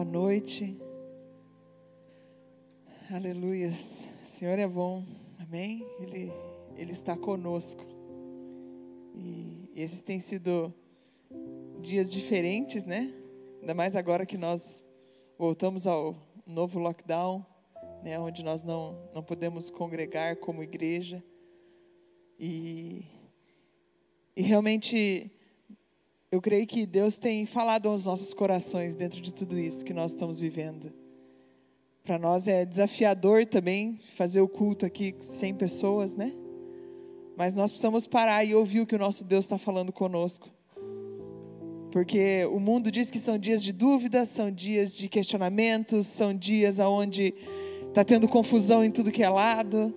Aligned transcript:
Boa 0.00 0.12
noite. 0.12 0.80
Aleluias. 3.10 4.08
O 4.24 4.26
Senhor 4.26 4.58
é 4.58 4.66
bom. 4.66 5.04
Amém? 5.38 5.86
Ele, 6.00 6.32
Ele 6.74 6.92
está 6.92 7.18
conosco. 7.18 7.84
E 9.14 9.70
esses 9.76 10.00
têm 10.00 10.18
sido 10.18 10.72
dias 11.82 12.10
diferentes, 12.10 12.86
né? 12.86 13.12
Ainda 13.60 13.74
mais 13.74 13.94
agora 13.94 14.24
que 14.24 14.38
nós 14.38 14.82
voltamos 15.36 15.86
ao 15.86 16.16
novo 16.46 16.78
lockdown, 16.78 17.44
né? 18.02 18.18
Onde 18.18 18.42
nós 18.42 18.62
não, 18.62 19.06
não 19.14 19.22
podemos 19.22 19.68
congregar 19.68 20.36
como 20.36 20.62
igreja. 20.62 21.22
E, 22.38 23.04
e 24.34 24.40
realmente 24.40 25.30
eu 26.32 26.40
creio 26.40 26.64
que 26.66 26.86
Deus 26.86 27.18
tem 27.18 27.44
falado 27.44 27.88
aos 27.88 28.04
nossos 28.04 28.32
corações 28.32 28.94
dentro 28.94 29.20
de 29.20 29.34
tudo 29.34 29.58
isso 29.58 29.84
que 29.84 29.92
nós 29.92 30.12
estamos 30.12 30.40
vivendo. 30.40 30.92
Para 32.04 32.18
nós 32.18 32.46
é 32.46 32.64
desafiador 32.64 33.44
também 33.44 33.98
fazer 34.14 34.40
o 34.40 34.48
culto 34.48 34.86
aqui 34.86 35.14
sem 35.18 35.52
pessoas, 35.52 36.14
né? 36.14 36.32
Mas 37.36 37.54
nós 37.54 37.70
precisamos 37.72 38.06
parar 38.06 38.44
e 38.44 38.54
ouvir 38.54 38.80
o 38.80 38.86
que 38.86 38.94
o 38.94 38.98
nosso 38.98 39.24
Deus 39.24 39.44
está 39.44 39.58
falando 39.58 39.92
conosco. 39.92 40.48
Porque 41.90 42.46
o 42.52 42.60
mundo 42.60 42.92
diz 42.92 43.10
que 43.10 43.18
são 43.18 43.36
dias 43.36 43.60
de 43.60 43.72
dúvidas, 43.72 44.28
são 44.28 44.52
dias 44.52 44.94
de 44.96 45.08
questionamentos, 45.08 46.06
são 46.06 46.32
dias 46.32 46.78
onde 46.78 47.34
está 47.88 48.04
tendo 48.04 48.28
confusão 48.28 48.84
em 48.84 48.90
tudo 48.90 49.10
que 49.10 49.24
é 49.24 49.28
lado. 49.28 49.92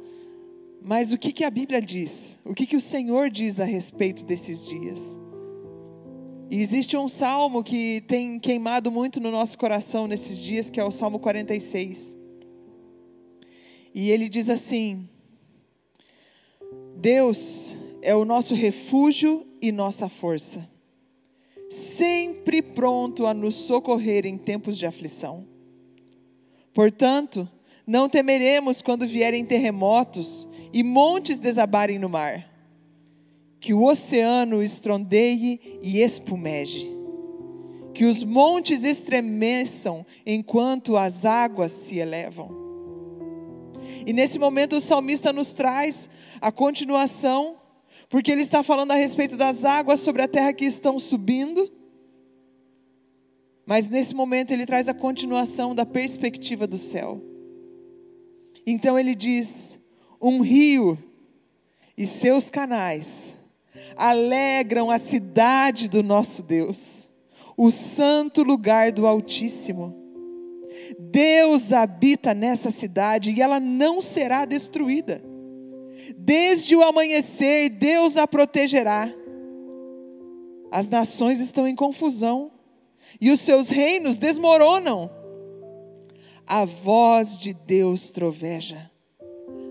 Mas 0.81 1.13
o 1.13 1.17
que, 1.17 1.31
que 1.31 1.43
a 1.43 1.51
Bíblia 1.51 1.79
diz? 1.79 2.39
O 2.43 2.55
que, 2.55 2.65
que 2.65 2.75
o 2.75 2.81
Senhor 2.81 3.29
diz 3.29 3.59
a 3.59 3.65
respeito 3.65 4.25
desses 4.25 4.65
dias? 4.65 5.22
E 6.53 6.61
existe 6.61 6.95
um 6.95 7.07
salmo 7.07 7.63
que 7.63 8.01
tem 8.01 8.37
queimado 8.37 8.91
muito 8.91 9.19
no 9.19 9.31
nosso 9.31 9.57
coração 9.57 10.05
nesses 10.05 10.37
dias, 10.37 10.69
que 10.69 10.79
é 10.79 10.83
o 10.83 10.91
Salmo 10.91 11.17
46. 11.17 12.15
E 13.91 14.11
ele 14.11 14.29
diz 14.29 14.51
assim: 14.51 15.09
Deus 16.95 17.73
é 18.03 18.13
o 18.13 18.23
nosso 18.23 18.53
refúgio 18.53 19.47
e 19.59 19.71
nossa 19.71 20.07
força, 20.07 20.69
sempre 21.71 22.61
pronto 22.61 23.25
a 23.25 23.33
nos 23.33 23.55
socorrer 23.55 24.27
em 24.27 24.37
tempos 24.37 24.77
de 24.77 24.85
aflição. 24.85 25.47
Portanto, 26.71 27.49
não 27.87 28.07
temeremos 28.07 28.79
quando 28.79 29.07
vierem 29.07 29.43
terremotos 29.43 30.47
e 30.71 30.83
montes 30.83 31.39
desabarem 31.39 31.97
no 31.97 32.09
mar 32.09 32.52
que 33.63 33.73
o 33.73 33.85
oceano 33.85 34.61
estrondeie 34.61 35.79
e 35.81 36.01
espumeje, 36.01 36.91
que 37.93 38.03
os 38.03 38.21
montes 38.21 38.83
estremeçam 38.83 40.05
enquanto 40.25 40.97
as 40.97 41.23
águas 41.23 41.71
se 41.71 41.97
elevam. 41.97 42.51
E 44.05 44.11
nesse 44.11 44.37
momento 44.37 44.75
o 44.75 44.81
salmista 44.81 45.31
nos 45.31 45.53
traz 45.53 46.09
a 46.41 46.51
continuação, 46.51 47.55
porque 48.09 48.33
ele 48.33 48.41
está 48.41 48.63
falando 48.63 48.91
a 48.91 48.95
respeito 48.95 49.37
das 49.37 49.63
águas 49.63 50.01
sobre 50.01 50.21
a 50.21 50.27
terra 50.27 50.51
que 50.51 50.65
estão 50.65 50.99
subindo. 50.99 51.71
Mas 53.65 53.87
nesse 53.87 54.13
momento 54.13 54.51
ele 54.51 54.65
traz 54.65 54.89
a 54.89 54.93
continuação 54.93 55.73
da 55.73 55.85
perspectiva 55.85 56.67
do 56.67 56.77
céu. 56.77 57.23
Então 58.67 58.99
ele 58.99 59.15
diz: 59.15 59.79
um 60.21 60.41
rio 60.41 61.01
e 61.97 62.05
seus 62.05 62.49
canais 62.49 63.33
alegram 63.95 64.89
a 64.89 64.97
cidade 64.97 65.87
do 65.87 66.01
nosso 66.01 66.43
Deus, 66.43 67.11
o 67.55 67.71
santo 67.71 68.43
lugar 68.43 68.91
do 68.91 69.05
Altíssimo. 69.05 69.95
Deus 70.99 71.71
habita 71.71 72.33
nessa 72.33 72.71
cidade 72.71 73.31
e 73.31 73.41
ela 73.41 73.59
não 73.59 74.01
será 74.01 74.45
destruída. 74.45 75.23
Desde 76.17 76.75
o 76.75 76.83
amanhecer, 76.83 77.69
Deus 77.69 78.17
a 78.17 78.27
protegerá. 78.27 79.13
As 80.71 80.87
nações 80.87 81.39
estão 81.39 81.67
em 81.67 81.75
confusão 81.75 82.51
e 83.21 83.31
os 83.31 83.39
seus 83.39 83.69
reinos 83.69 84.17
desmoronam. 84.17 85.09
A 86.45 86.65
voz 86.65 87.37
de 87.37 87.53
Deus 87.53 88.11
troveja, 88.11 88.91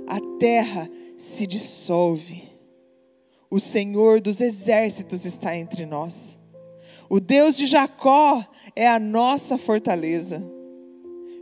a 0.07 0.19
terra 0.39 0.89
se 1.19 1.47
dissolve 1.47 2.52
o 3.53 3.61
Senhor 3.61 4.19
dos 4.19 4.41
exércitos 4.41 5.27
está 5.27 5.55
entre 5.55 5.85
nós. 5.85 6.41
O 7.07 7.21
Deus 7.21 7.55
de 7.55 7.67
Jacó 7.67 8.43
é 8.75 8.89
a 8.89 8.99
nossa 8.99 9.59
fortaleza. 9.59 10.43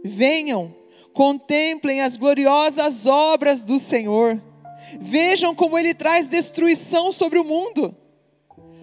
Venham, 0.03 0.75
contemplem 1.15 2.01
as 2.01 2.17
gloriosas 2.17 3.07
obras 3.07 3.63
do 3.63 3.79
Senhor. 3.79 4.43
Vejam 4.99 5.55
como 5.55 5.79
ele 5.79 5.95
traz 5.95 6.29
destruição 6.29 7.13
sobre 7.13 7.39
o 7.39 7.45
mundo. 7.45 7.95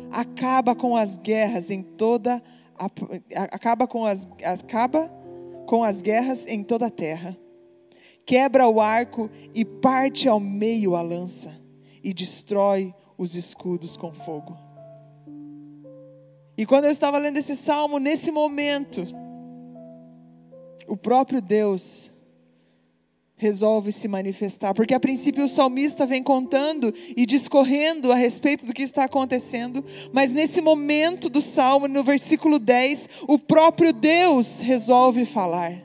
Acaba 0.09 0.73
com 0.73 0.95
as 0.95 1.17
guerras 1.17 1.69
em 1.69 1.83
toda 1.83 2.41
acaba 3.51 3.87
com 3.87 4.05
as 4.05 4.25
acaba 4.41 5.11
com 5.65 5.83
as 5.83 6.01
guerras 6.01 6.47
em 6.47 6.63
toda 6.63 6.85
a 6.85 6.91
terra. 6.91 7.37
Quebra 8.25 8.69
o 8.69 8.79
arco 8.79 9.29
e 9.53 9.65
parte 9.65 10.29
ao 10.29 10.39
meio 10.39 10.95
a 10.95 11.01
lança 11.01 11.53
e 12.01 12.13
destrói 12.13 12.95
os 13.17 13.35
escudos 13.35 13.97
com 13.97 14.13
fogo. 14.13 14.57
E 16.57 16.65
quando 16.65 16.85
eu 16.85 16.91
estava 16.91 17.17
lendo 17.17 17.37
esse 17.37 17.55
salmo, 17.55 17.99
nesse 17.99 18.31
momento, 18.31 19.05
o 20.87 20.97
próprio 20.97 21.41
Deus 21.41 22.11
resolve 23.35 23.91
se 23.91 24.07
manifestar, 24.07 24.73
porque 24.73 24.95
a 24.95 24.99
princípio 24.99 25.45
o 25.45 25.49
salmista 25.49 26.07
vem 26.07 26.23
contando 26.23 26.91
e 27.15 27.23
discorrendo 27.23 28.11
a 28.11 28.15
respeito 28.15 28.65
do 28.65 28.73
que 28.73 28.81
está 28.81 29.03
acontecendo, 29.03 29.85
mas 30.11 30.33
nesse 30.33 30.59
momento 30.59 31.29
do 31.29 31.39
salmo, 31.39 31.87
no 31.87 32.03
versículo 32.03 32.57
10, 32.57 33.09
o 33.27 33.37
próprio 33.37 33.93
Deus 33.93 34.59
resolve 34.59 35.23
falar. 35.23 35.83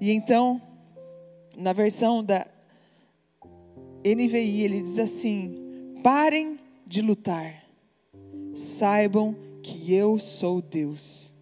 E 0.00 0.10
então, 0.10 0.60
na 1.54 1.74
versão 1.74 2.24
da 2.24 2.46
NVI, 4.04 4.62
ele 4.62 4.82
diz 4.82 4.98
assim: 4.98 5.98
parem 6.02 6.58
de 6.86 7.00
lutar, 7.00 7.64
saibam 8.52 9.36
que 9.62 9.94
eu 9.94 10.18
sou 10.18 10.60
Deus. 10.60 11.32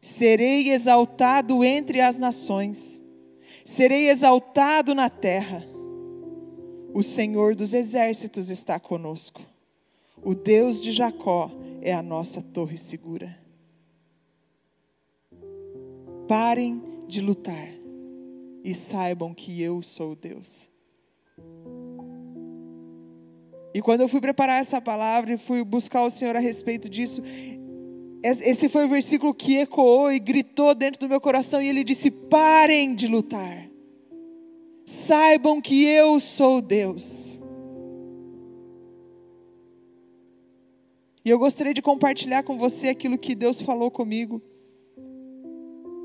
Serei 0.00 0.70
exaltado 0.70 1.62
entre 1.62 2.00
as 2.00 2.18
nações, 2.18 3.02
serei 3.64 4.08
exaltado 4.08 4.94
na 4.94 5.10
terra. 5.10 5.64
O 6.94 7.02
Senhor 7.02 7.54
dos 7.54 7.74
exércitos 7.74 8.50
está 8.50 8.80
conosco, 8.80 9.42
o 10.22 10.34
Deus 10.34 10.80
de 10.80 10.90
Jacó 10.90 11.50
é 11.82 11.92
a 11.92 12.02
nossa 12.02 12.42
torre 12.42 12.78
segura. 12.78 13.38
Parem 16.26 16.82
de 17.06 17.20
lutar 17.20 17.68
e 18.64 18.74
saibam 18.74 19.34
que 19.34 19.60
eu 19.60 19.82
sou 19.82 20.14
Deus. 20.14 20.70
E 23.72 23.80
quando 23.80 24.00
eu 24.00 24.08
fui 24.08 24.20
preparar 24.20 24.60
essa 24.60 24.80
palavra 24.80 25.34
e 25.34 25.38
fui 25.38 25.62
buscar 25.64 26.04
o 26.04 26.10
Senhor 26.10 26.34
a 26.34 26.40
respeito 26.40 26.88
disso, 26.88 27.22
esse 28.22 28.68
foi 28.68 28.84
o 28.84 28.88
versículo 28.88 29.32
que 29.32 29.56
ecoou 29.56 30.12
e 30.12 30.18
gritou 30.18 30.74
dentro 30.74 31.00
do 31.00 31.08
meu 31.08 31.20
coração, 31.20 31.62
e 31.62 31.68
ele 31.68 31.84
disse: 31.84 32.10
Parem 32.10 32.94
de 32.94 33.06
lutar, 33.06 33.70
saibam 34.84 35.60
que 35.60 35.84
eu 35.84 36.20
sou 36.20 36.60
Deus. 36.60 37.40
E 41.24 41.30
eu 41.30 41.38
gostaria 41.38 41.72
de 41.72 41.82
compartilhar 41.82 42.42
com 42.42 42.58
você 42.58 42.88
aquilo 42.88 43.18
que 43.18 43.34
Deus 43.34 43.60
falou 43.62 43.90
comigo. 43.90 44.42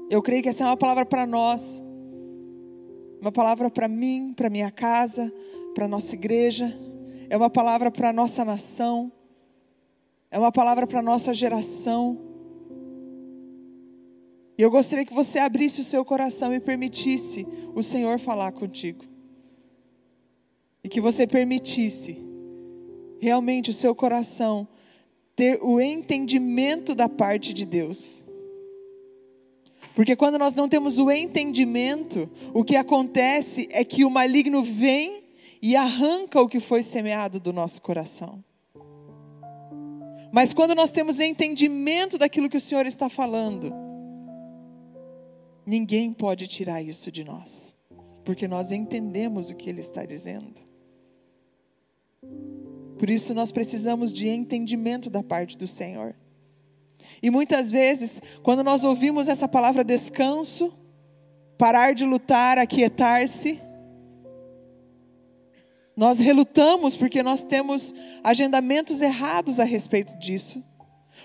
Eu 0.09 0.21
creio 0.21 0.43
que 0.43 0.49
essa 0.49 0.63
é 0.63 0.67
uma 0.67 0.77
palavra 0.77 1.05
para 1.05 1.25
nós, 1.25 1.83
uma 3.21 3.31
palavra 3.31 3.69
para 3.69 3.87
mim, 3.87 4.33
para 4.35 4.49
minha 4.49 4.71
casa, 4.71 5.31
para 5.73 5.87
nossa 5.87 6.13
igreja 6.15 6.73
é 7.29 7.37
uma 7.37 7.49
palavra 7.49 7.91
para 7.91 8.13
nossa 8.13 8.45
nação, 8.45 9.11
é 10.29 10.37
uma 10.37 10.51
palavra 10.51 10.85
para 10.85 11.01
nossa 11.01 11.33
geração. 11.33 12.19
E 14.57 14.61
eu 14.61 14.71
gostaria 14.71 15.05
que 15.05 15.13
você 15.13 15.39
abrisse 15.39 15.81
o 15.81 15.83
seu 15.83 16.05
coração 16.05 16.53
e 16.53 16.59
permitisse 16.59 17.45
o 17.73 17.83
Senhor 17.83 18.19
falar 18.19 18.51
contigo. 18.51 19.03
E 20.83 20.89
que 20.89 21.01
você 21.01 21.25
permitisse 21.25 22.23
realmente 23.19 23.69
o 23.69 23.73
seu 23.73 23.95
coração 23.95 24.67
ter 25.35 25.59
o 25.61 25.81
entendimento 25.81 26.93
da 26.93 27.09
parte 27.09 27.53
de 27.53 27.65
Deus. 27.65 28.23
Porque 29.95 30.15
quando 30.15 30.37
nós 30.37 30.53
não 30.53 30.67
temos 30.67 30.99
o 30.99 31.09
entendimento, 31.09 32.29
o 32.53 32.65
que 32.65 32.75
acontece 32.75 33.69
é 33.71 33.85
que 33.85 34.03
o 34.03 34.09
maligno 34.09 34.61
vem 34.61 35.23
e 35.61 35.75
arranca 35.75 36.41
o 36.41 36.49
que 36.49 36.59
foi 36.59 36.83
semeado 36.83 37.39
do 37.39 37.53
nosso 37.53 37.81
coração. 37.81 38.43
Mas 40.33 40.53
quando 40.53 40.75
nós 40.75 40.91
temos 40.91 41.21
entendimento 41.21 42.17
daquilo 42.17 42.49
que 42.49 42.57
o 42.57 42.61
Senhor 42.61 42.85
está 42.85 43.07
falando, 43.07 43.73
ninguém 45.65 46.11
pode 46.11 46.45
tirar 46.45 46.81
isso 46.81 47.09
de 47.09 47.23
nós, 47.23 47.73
porque 48.25 48.49
nós 48.49 48.73
entendemos 48.73 49.49
o 49.49 49.55
que 49.55 49.69
Ele 49.69 49.79
está 49.79 50.05
dizendo. 50.05 50.59
Por 52.99 53.09
isso 53.09 53.33
nós 53.33 53.49
precisamos 53.49 54.11
de 54.11 54.27
entendimento 54.27 55.09
da 55.09 55.23
parte 55.23 55.57
do 55.57 55.69
Senhor. 55.69 56.13
E 57.21 57.29
muitas 57.29 57.71
vezes, 57.71 58.21
quando 58.43 58.63
nós 58.63 58.83
ouvimos 58.83 59.27
essa 59.27 59.47
palavra 59.47 59.83
descanso, 59.83 60.73
parar 61.57 61.93
de 61.93 62.05
lutar, 62.05 62.57
aquietar-se, 62.57 63.61
nós 65.95 66.19
relutamos 66.19 66.95
porque 66.95 67.23
nós 67.23 67.45
temos 67.45 67.93
agendamentos 68.23 69.01
errados 69.01 69.59
a 69.59 69.63
respeito 69.63 70.17
disso. 70.17 70.63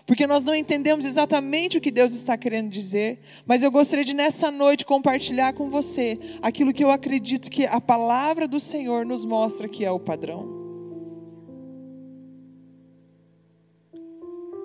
Porque 0.06 0.27
nós 0.27 0.43
não 0.43 0.55
entendemos 0.55 1.05
exatamente 1.05 1.79
o 1.79 1.81
que 1.81 1.91
Deus 1.91 2.12
está 2.12 2.37
querendo 2.37 2.71
dizer, 2.71 3.21
mas 3.47 3.62
eu 3.62 3.71
gostaria 3.71 4.05
de 4.05 4.15
nessa 4.15 4.50
noite 4.50 4.85
compartilhar 4.85 5.53
com 5.53 5.69
você 5.69 6.19
aquilo 6.41 6.73
que 6.73 6.83
eu 6.83 6.91
acredito 6.91 7.50
que 7.50 7.67
a 7.67 7.81
palavra 7.81 8.49
do 8.49 8.59
Senhor 8.59 9.05
nos 9.05 9.25
mostra 9.25 9.69
que 9.69 9.85
é 9.85 9.91
o 9.91 10.00
padrão. 10.00 10.60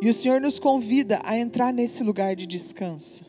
E 0.01 0.09
o 0.09 0.13
Senhor 0.13 0.41
nos 0.41 0.59
convida 0.59 1.21
a 1.23 1.37
entrar 1.37 1.73
nesse 1.73 2.03
lugar 2.03 2.35
de 2.35 2.45
descanso. 2.45 3.25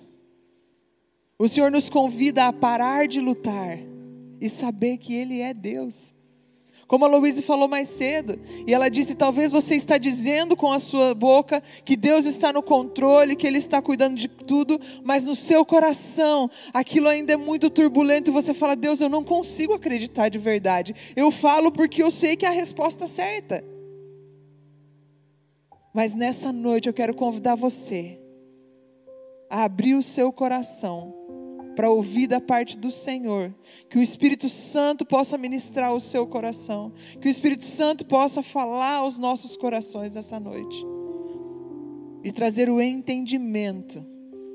O 1.39 1.49
Senhor 1.49 1.71
nos 1.71 1.89
convida 1.89 2.47
a 2.47 2.53
parar 2.53 3.07
de 3.07 3.21
lutar 3.21 3.79
e 4.41 4.49
saber 4.49 4.97
que 4.99 5.15
Ele 5.15 5.41
é 5.41 5.53
Deus. 5.53 6.15
Como 6.87 7.05
a 7.05 7.09
Louise 7.09 7.43
falou 7.43 7.67
mais 7.67 7.89
cedo, 7.89 8.39
e 8.67 8.73
ela 8.73 8.89
disse: 8.89 9.15
talvez 9.15 9.51
você 9.51 9.75
está 9.75 9.99
dizendo 9.99 10.57
com 10.57 10.73
a 10.73 10.79
sua 10.79 11.15
boca 11.15 11.63
que 11.85 11.97
Deus 11.97 12.25
está 12.25 12.53
no 12.53 12.63
controle, 12.63 13.35
que 13.35 13.47
Ele 13.47 13.59
está 13.59 13.83
cuidando 13.83 14.17
de 14.17 14.29
tudo, 14.29 14.81
mas 15.03 15.25
no 15.25 15.35
seu 15.35 15.65
coração 15.65 16.49
aquilo 16.73 17.09
ainda 17.09 17.33
é 17.33 17.37
muito 17.37 17.69
turbulento 17.69 18.31
e 18.31 18.33
você 18.33 18.55
fala: 18.55 18.77
Deus, 18.77 19.01
eu 19.01 19.09
não 19.09 19.25
consigo 19.25 19.75
acreditar 19.75 20.29
de 20.29 20.39
verdade. 20.39 20.95
Eu 21.17 21.31
falo 21.31 21.73
porque 21.73 22.03
eu 22.03 22.11
sei 22.11 22.37
que 22.37 22.47
é 22.47 22.49
a 22.49 22.53
resposta 22.53 23.09
certa. 23.09 23.76
Mas 25.97 26.15
nessa 26.15 26.53
noite 26.53 26.91
eu 26.91 26.93
quero 26.93 27.15
convidar 27.15 27.55
você 27.55 28.21
a 29.49 29.65
abrir 29.65 29.95
o 29.95 30.03
seu 30.03 30.31
coração 30.31 31.15
para 31.75 31.89
ouvir 31.89 32.27
da 32.27 32.39
parte 32.39 32.77
do 32.77 32.91
Senhor, 32.91 33.55
que 33.89 33.97
o 33.97 34.03
Espírito 34.03 34.47
Santo 34.51 35.07
possa 35.07 35.39
ministrar 35.39 35.95
o 35.95 36.01
seu 36.01 36.27
coração, 36.27 36.93
que 37.19 37.27
o 37.27 37.31
Espírito 37.31 37.65
Santo 37.65 38.05
possa 38.05 38.43
falar 38.43 38.97
aos 38.97 39.17
nossos 39.17 39.57
corações 39.57 40.17
essa 40.17 40.39
noite 40.39 40.85
e 42.23 42.31
trazer 42.31 42.69
o 42.69 42.79
entendimento 42.79 44.05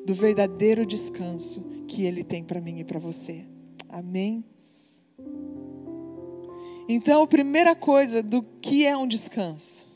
do 0.06 0.14
verdadeiro 0.14 0.86
descanso 0.86 1.64
que 1.88 2.04
Ele 2.06 2.24
tem 2.24 2.44
para 2.44 2.62
mim 2.62 2.82
e 2.82 2.84
para 2.84 3.00
você. 3.00 3.48
Amém? 3.90 4.46
Então, 6.88 7.24
a 7.24 7.28
primeira 7.28 7.76
coisa 7.76 8.22
do 8.22 8.44
que 8.44 8.86
é 8.86 8.96
um 8.96 9.08
descanso? 9.08 9.91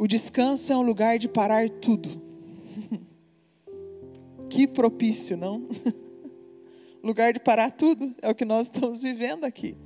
O 0.00 0.08
descanso 0.08 0.72
é 0.72 0.76
um 0.76 0.80
lugar 0.80 1.18
de 1.18 1.28
parar 1.28 1.68
tudo. 1.68 2.08
Que 4.48 4.66
propício, 4.66 5.36
não? 5.36 5.68
lugar 7.04 7.34
de 7.34 7.38
parar 7.38 7.70
tudo, 7.70 8.14
é 8.22 8.30
o 8.30 8.34
que 8.34 8.46
nós 8.46 8.66
estamos 8.66 9.02
vivendo 9.02 9.44
aqui. 9.44 9.76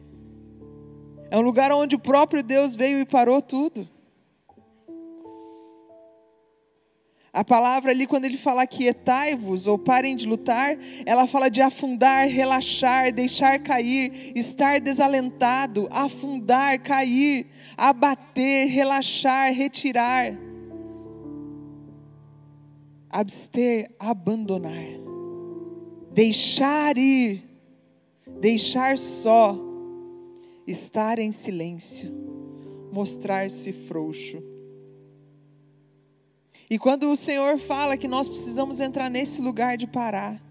É 1.32 1.36
um 1.36 1.40
lugar 1.40 1.72
onde 1.72 1.96
o 1.96 1.98
próprio 1.98 2.44
Deus 2.44 2.76
veio 2.76 3.00
e 3.00 3.04
parou 3.04 3.42
tudo. 3.42 3.86
A 7.34 7.42
palavra 7.42 7.90
ali, 7.90 8.06
quando 8.06 8.26
ele 8.26 8.38
fala 8.38 8.64
quietai-vos 8.64 9.66
ou 9.66 9.76
parem 9.76 10.14
de 10.14 10.24
lutar, 10.24 10.78
ela 11.04 11.26
fala 11.26 11.50
de 11.50 11.60
afundar, 11.60 12.28
relaxar, 12.28 13.12
deixar 13.12 13.58
cair, 13.58 14.32
estar 14.36 14.80
desalentado, 14.80 15.88
afundar, 15.90 16.78
cair, 16.78 17.48
abater, 17.76 18.68
relaxar, 18.68 19.52
retirar. 19.52 20.38
Abster, 23.10 23.90
abandonar, 23.98 24.86
deixar 26.12 26.96
ir, 26.96 27.42
deixar 28.40 28.96
só, 28.96 29.58
estar 30.68 31.18
em 31.18 31.32
silêncio, 31.32 32.12
mostrar-se 32.92 33.72
frouxo. 33.72 34.53
E 36.74 36.78
quando 36.78 37.08
o 37.08 37.16
Senhor 37.16 37.56
fala 37.56 37.96
que 37.96 38.08
nós 38.08 38.28
precisamos 38.28 38.80
entrar 38.80 39.08
nesse 39.08 39.40
lugar 39.40 39.76
de 39.76 39.86
parar, 39.86 40.42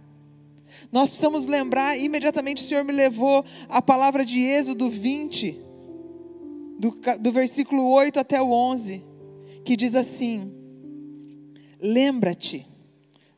nós 0.89 1.09
precisamos 1.09 1.45
lembrar, 1.45 1.99
imediatamente 1.99 2.63
o 2.63 2.65
Senhor 2.65 2.85
me 2.85 2.93
levou 2.93 3.43
a 3.67 3.81
palavra 3.81 4.23
de 4.23 4.39
Êxodo 4.39 4.89
20, 4.89 5.59
do, 6.79 6.97
do 7.19 7.29
versículo 7.29 7.91
8 7.91 8.21
até 8.21 8.41
o 8.41 8.51
11, 8.51 9.03
que 9.65 9.75
diz 9.75 9.95
assim: 9.95 10.49
Lembra-te 11.77 12.65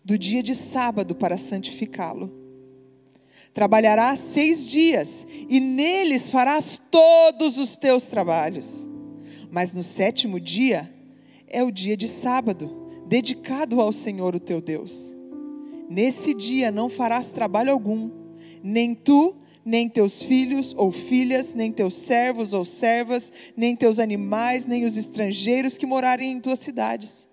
do 0.04 0.16
dia 0.16 0.44
de 0.44 0.54
sábado 0.54 1.16
para 1.16 1.40
santificá-lo. 1.40 2.32
Trabalharás 3.52 4.20
seis 4.20 4.64
dias, 4.64 5.26
e 5.50 5.60
neles 5.60 6.30
farás 6.30 6.80
todos 6.92 7.58
os 7.58 7.76
teus 7.76 8.06
trabalhos. 8.06 8.88
Mas 9.50 9.74
no 9.74 9.82
sétimo 9.82 10.40
dia 10.40 10.94
é 11.56 11.64
o 11.64 11.72
dia 11.72 11.96
de 11.96 12.08
sábado, 12.08 12.70
dedicado 13.08 13.80
ao 13.80 13.92
Senhor 13.92 14.36
o 14.36 14.40
teu 14.40 14.62
Deus. 14.62 15.16
Nesse 15.90 16.34
dia 16.34 16.72
não 16.72 16.90
farás 16.90 17.32
trabalho 17.32 17.72
algum, 17.72 18.10
nem 18.64 18.94
tu, 18.94 19.36
nem 19.64 19.88
teus 19.88 20.22
filhos 20.22 20.74
ou 20.78 20.92
filhas, 20.92 21.54
nem 21.54 21.72
teus 21.72 21.96
servos 21.96 22.54
ou 22.54 22.66
servas, 22.66 23.32
nem 23.56 23.76
teus 23.76 24.00
animais, 24.00 24.66
nem 24.66 24.86
os 24.86 24.98
estrangeiros 24.98 25.78
que 25.78 25.86
morarem 25.86 26.34
em 26.34 26.40
tuas 26.40 26.60
cidades 26.60 27.30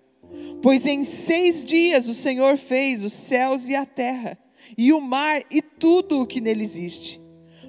Pois 0.61 0.85
em 0.85 1.03
seis 1.03 1.63
dias 1.63 2.07
o 2.07 2.13
Senhor 2.13 2.57
fez 2.57 3.03
os 3.03 3.13
céus 3.13 3.67
e 3.67 3.75
a 3.75 3.85
terra, 3.85 4.37
e 4.77 4.93
o 4.93 5.01
mar 5.01 5.41
e 5.51 5.61
tudo 5.61 6.21
o 6.21 6.25
que 6.25 6.39
nele 6.39 6.63
existe. 6.63 7.19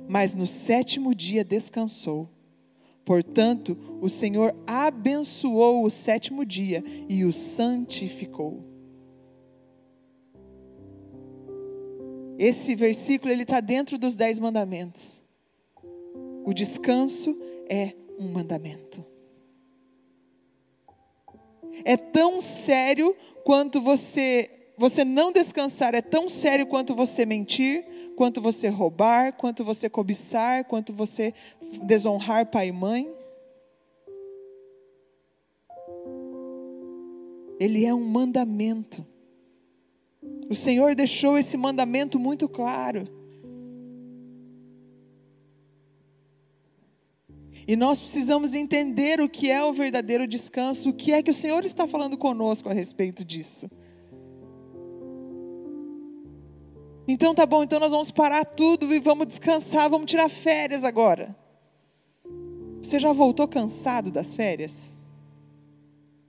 Mas 0.09 0.35
no 0.35 0.47
sétimo 0.47 1.15
dia 1.15 1.45
descansou. 1.45 2.31
Portanto, 3.05 3.77
o 4.01 4.09
Senhor 4.09 4.55
abençoou 4.67 5.85
o 5.85 5.91
sétimo 5.91 6.45
dia 6.45 6.83
e 7.09 7.25
o 7.25 7.33
santificou. 7.33 8.65
Esse 12.39 12.75
versículo 12.75 13.33
ele 13.33 13.43
está 13.43 13.61
dentro 13.61 13.97
dos 13.97 14.17
dez 14.17 14.39
mandamentos. 14.39 15.23
O 16.45 16.53
descanso 16.53 17.39
é 17.69 17.95
um 18.19 18.29
mandamento 18.29 19.15
é 21.85 21.97
tão 21.97 22.41
sério 22.41 23.17
quanto 23.45 23.81
você 23.81 24.51
você 24.77 25.05
não 25.05 25.31
descansar, 25.31 25.95
é 25.95 26.03
tão 26.03 26.29
sério 26.29 26.67
quanto 26.67 26.97
você 26.97 27.25
mentir, 27.25 27.85
quanto 28.17 28.41
você 28.41 28.67
roubar, 28.67 29.33
quanto 29.35 29.65
você 29.65 29.89
cobiçar, 29.89 30.65
quanto 30.65 30.93
você 30.93 31.33
desonrar 31.83 32.47
pai 32.47 32.69
e 32.69 32.73
mãe. 32.73 33.11
Ele 37.59 37.85
é 37.85 37.95
um 37.95 38.05
mandamento. 38.05 39.07
O 40.49 40.55
Senhor 40.55 40.95
deixou 40.95 41.39
esse 41.39 41.57
mandamento 41.57 42.19
muito 42.19 42.49
claro. 42.49 43.09
E 47.67 47.77
nós 47.77 47.99
precisamos 47.99 48.55
entender 48.55 49.21
o 49.21 49.29
que 49.29 49.51
é 49.51 49.65
o 49.65 49.73
verdadeiro 49.73 50.27
descanso, 50.27 50.91
o 50.91 50.93
que 50.93 51.13
é 51.13 51.23
que 51.23 51.31
o 51.31 51.35
Senhor 51.35 51.65
está 51.65 51.89
falando 51.89 52.19
conosco 52.19 52.69
a 52.69 52.75
respeito 52.75 53.25
disso. 53.25 53.71
Então 57.09 57.35
tá 57.35 57.47
bom, 57.47 57.63
então 57.63 57.79
nós 57.81 57.93
vamos 57.93 58.11
parar 58.11 58.45
tudo 58.45 58.95
e 58.95 58.99
vamos 58.99 59.27
descansar, 59.27 59.89
vamos 59.89 60.11
tirar 60.11 60.29
férias 60.29 60.85
agora. 60.85 61.37
Você 62.85 63.01
já 63.01 63.13
voltou 63.15 63.49
cansado 63.49 64.11
das 64.11 64.35
férias? 64.35 64.91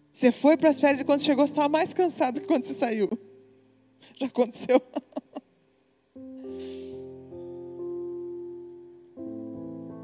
Você 0.10 0.32
foi 0.32 0.56
para 0.56 0.70
as 0.70 0.80
férias 0.80 1.02
e 1.02 1.04
quando 1.04 1.20
chegou 1.22 1.46
você 1.46 1.52
estava 1.52 1.68
mais 1.68 1.94
cansado 1.94 2.40
que 2.40 2.48
quando 2.48 2.64
você 2.64 2.74
saiu. 2.74 3.10
Já 4.18 4.28
aconteceu? 4.28 4.82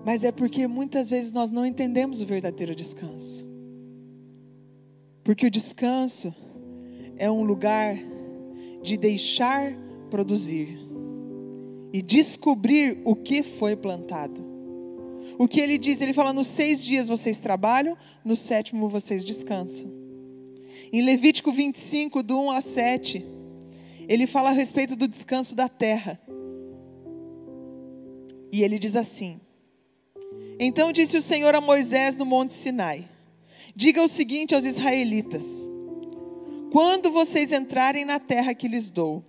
Mas 0.06 0.26
é 0.26 0.32
porque 0.34 0.68
muitas 0.68 1.10
vezes 1.10 1.32
nós 1.32 1.52
não 1.52 1.66
entendemos 1.66 2.20
o 2.20 2.26
verdadeiro 2.26 2.76
descanso. 2.76 3.50
Porque 5.24 5.46
o 5.46 5.52
descanso 5.52 6.36
é 7.16 7.32
um 7.32 7.44
lugar 7.44 7.96
de 8.84 8.98
deixar 8.98 9.74
produzir 10.10 10.78
e 11.94 12.02
descobrir 12.02 13.02
o 13.06 13.16
que 13.16 13.42
foi 13.42 13.78
plantado. 13.78 14.51
O 15.42 15.48
que 15.48 15.60
ele 15.60 15.80
diz? 15.80 16.02
Ele 16.02 16.14
fala: 16.14 16.32
nos 16.32 16.46
seis 16.46 16.86
dias 16.86 17.08
vocês 17.08 17.40
trabalham, 17.40 17.98
no 18.24 18.36
sétimo 18.36 18.88
vocês 18.88 19.26
descansam. 19.26 19.92
Em 20.94 21.02
Levítico 21.02 21.52
25, 21.52 22.22
do 22.22 22.40
1 22.40 22.52
a 22.52 22.62
7, 22.62 23.26
ele 24.08 24.28
fala 24.28 24.50
a 24.50 24.54
respeito 24.54 24.96
do 24.96 25.08
descanso 25.08 25.56
da 25.56 25.68
terra. 25.68 26.22
E 28.52 28.64
ele 28.64 28.78
diz 28.78 28.96
assim: 28.96 29.42
Então 30.60 30.92
disse 30.92 31.18
o 31.18 31.22
Senhor 31.24 31.56
a 31.56 31.60
Moisés 31.60 32.16
no 32.16 32.24
Monte 32.24 32.54
Sinai: 32.54 33.10
Diga 33.76 34.04
o 34.04 34.08
seguinte 34.08 34.54
aos 34.54 34.64
israelitas: 34.64 35.68
Quando 36.72 37.10
vocês 37.10 37.52
entrarem 37.52 38.06
na 38.06 38.20
terra 38.20 38.54
que 38.54 38.68
lhes 38.68 38.92
dou, 38.92 39.26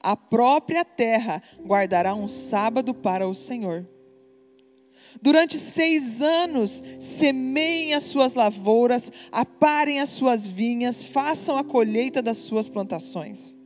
a 0.00 0.16
própria 0.16 0.84
terra 0.84 1.40
guardará 1.64 2.12
um 2.12 2.26
sábado 2.26 2.92
para 2.92 3.28
o 3.28 3.36
Senhor. 3.36 3.86
Durante 5.20 5.58
seis 5.58 6.22
anos, 6.22 6.82
semeiem 6.98 7.94
as 7.94 8.04
suas 8.04 8.34
lavouras, 8.34 9.10
aparem 9.30 10.00
as 10.00 10.10
suas 10.10 10.46
vinhas, 10.46 11.04
façam 11.04 11.56
a 11.56 11.64
colheita 11.64 12.22
das 12.22 12.38
suas 12.38 12.68
plantações. 12.68 13.56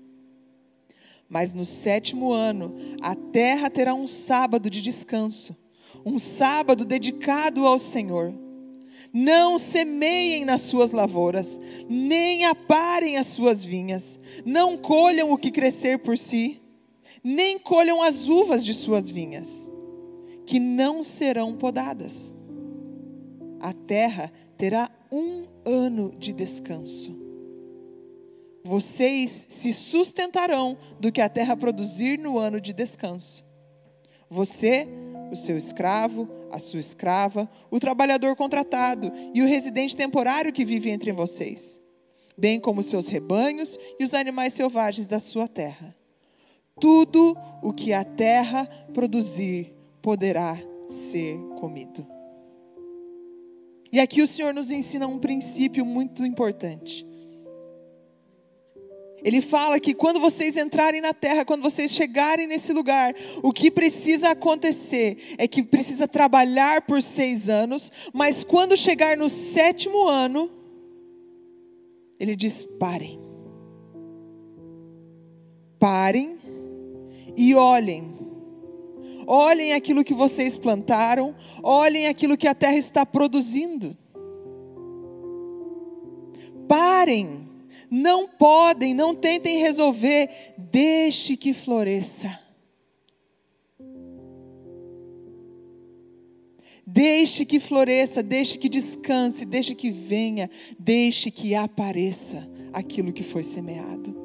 Mas 1.29 1.53
no 1.53 1.65
sétimo 1.65 2.33
ano, 2.33 2.75
a 3.01 3.15
terra 3.15 3.71
terá 3.71 3.95
um 3.95 4.07
sábado 4.07 4.71
de 4.71 4.81
descanso, 4.81 5.57
um 6.05 6.19
sábado 6.19 6.85
dedicado 6.85 7.67
ao 7.67 7.79
Senhor. 7.79 8.33
Não 9.13 9.59
semeiem 9.59 10.45
nas 10.45 10.63
suas 10.63 10.91
lavouras, 10.91 11.61
nem 11.89 12.45
aparem 12.45 13.17
as 13.17 13.29
suas 13.29 13.65
vinhas, 13.65 14.19
não 14.45 14.77
colham 14.77 15.31
o 15.31 15.39
que 15.39 15.53
crescer 15.53 16.01
por 16.01 16.19
si, 16.19 16.61
nem 17.23 17.59
colham 17.59 18.03
as 18.03 18.29
uvas 18.29 18.65
de 18.65 18.75
suas 18.75 19.09
vinhas, 19.09 19.69
que 20.47 20.61
não 20.61 21.03
serão 21.03 21.57
podadas. 21.57 22.35
A 23.61 23.73
terra 23.73 24.33
terá 24.57 24.91
um 25.11 25.47
ano 25.65 26.11
de 26.17 26.33
descanso. 26.33 27.25
Vocês 28.63 29.47
se 29.49 29.73
sustentarão 29.73 30.79
do 30.99 31.13
que 31.13 31.21
a 31.21 31.29
terra 31.29 31.57
produzir 31.57 32.19
no 32.19 32.39
ano 32.39 32.61
de 32.61 32.73
descanso. 32.73 33.45
Você, 34.31 34.89
o 35.31 35.37
seu 35.37 35.57
escravo, 35.57 36.29
a 36.51 36.59
sua 36.59 36.81
escrava, 36.81 37.49
o 37.71 37.79
trabalhador 37.79 38.35
contratado 38.37 39.13
e 39.35 39.43
o 39.43 39.47
residente 39.47 39.95
temporário 39.95 40.53
que 40.53 40.65
vive 40.65 40.89
entre 40.89 41.13
vocês, 41.13 41.81
bem 42.39 42.59
como 42.59 42.81
os 42.81 42.87
seus 42.87 43.07
rebanhos 43.07 43.79
e 43.99 44.05
os 44.05 44.15
animais 44.15 44.55
selvagens 44.55 45.07
da 45.07 45.21
sua 45.21 45.47
terra. 45.47 45.95
Tudo 46.81 47.37
o 47.63 47.73
que 47.73 47.93
a 47.93 48.03
terra 48.03 48.67
produzir 48.95 49.74
poderá 50.05 50.59
ser 50.91 51.39
comido. 51.59 52.07
E 53.91 53.99
aqui 53.99 54.21
o 54.21 54.27
Senhor 54.27 54.53
nos 54.53 54.71
ensina 54.71 55.07
um 55.07 55.19
princípio 55.19 55.83
muito 55.83 56.27
importante. 56.27 57.07
Ele 59.23 59.41
fala 59.41 59.81
que 59.81 59.95
quando 59.95 60.21
vocês 60.21 60.59
entrarem 60.59 61.01
na 61.01 61.15
terra, 61.15 61.47
quando 61.47 61.63
vocês 61.63 61.91
chegarem 61.91 62.47
nesse 62.47 62.71
lugar, 62.75 63.15
o 63.43 63.51
que 63.51 63.71
precisa 63.71 64.33
acontecer 64.33 65.35
é 65.39 65.49
que 65.49 65.63
precisa 65.63 66.07
trabalhar 66.07 66.83
por 66.83 67.03
seis 67.03 67.49
anos, 67.49 67.91
mas 68.13 68.45
quando 68.45 68.77
chegar 68.77 69.17
no 69.17 69.31
sétimo 69.31 70.07
ano, 70.07 70.51
ele 72.21 72.37
diz: 72.37 72.63
parem. 72.79 73.19
Parem 75.79 76.39
e 77.35 77.55
olhem. 77.55 78.14
Olhem 79.27 79.73
aquilo 79.73 80.05
que 80.05 80.15
vocês 80.15 80.59
plantaram, 80.59 81.35
olhem 81.63 82.07
aquilo 82.07 82.37
que 82.37 82.49
a 82.49 82.55
terra 82.55 82.77
está 82.77 83.05
produzindo. 83.07 83.97
Parem 86.69 87.45
não 87.91 88.27
podem, 88.27 88.93
não 88.93 89.15
tentem 89.15 89.59
resolver, 89.59 90.29
deixe 90.59 91.37
que 91.37 91.55
floresça. 91.55 92.41
Deixe 96.87 97.45
que 97.45 97.61
floresça, 97.61 98.23
deixe 98.23 98.59
que 98.59 98.69
descanse, 98.69 99.45
deixe 99.45 99.75
que 99.75 99.91
venha, 99.91 100.51
deixe 100.79 101.31
que 101.31 101.55
apareça 101.55 102.49
aquilo 102.73 103.13
que 103.13 103.23
foi 103.23 103.45
semeado. 103.45 104.24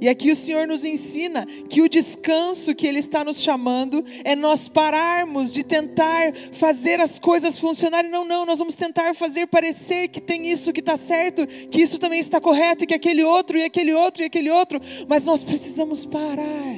E 0.00 0.08
aqui 0.08 0.30
o 0.30 0.36
Senhor 0.36 0.66
nos 0.66 0.84
ensina 0.84 1.46
que 1.46 1.80
o 1.82 1.88
descanso 1.88 2.74
que 2.74 2.86
Ele 2.86 2.98
está 2.98 3.24
nos 3.24 3.40
chamando 3.40 4.04
é 4.24 4.36
nós 4.36 4.68
pararmos 4.68 5.52
de 5.52 5.62
tentar 5.62 6.34
fazer 6.52 7.00
as 7.00 7.18
coisas 7.18 7.58
funcionarem. 7.58 8.10
Não, 8.10 8.24
não, 8.24 8.44
nós 8.44 8.58
vamos 8.58 8.74
tentar 8.74 9.14
fazer 9.14 9.46
parecer 9.46 10.08
que 10.08 10.20
tem 10.20 10.48
isso 10.48 10.72
que 10.72 10.80
está 10.80 10.96
certo, 10.96 11.46
que 11.46 11.80
isso 11.80 11.98
também 11.98 12.20
está 12.20 12.40
correto, 12.40 12.84
e 12.84 12.86
que 12.86 12.94
aquele 12.94 13.24
outro, 13.24 13.58
e 13.58 13.64
aquele 13.64 13.92
outro, 13.92 14.22
e 14.22 14.26
aquele 14.26 14.50
outro. 14.50 14.80
Mas 15.08 15.24
nós 15.24 15.42
precisamos 15.42 16.04
parar 16.04 16.76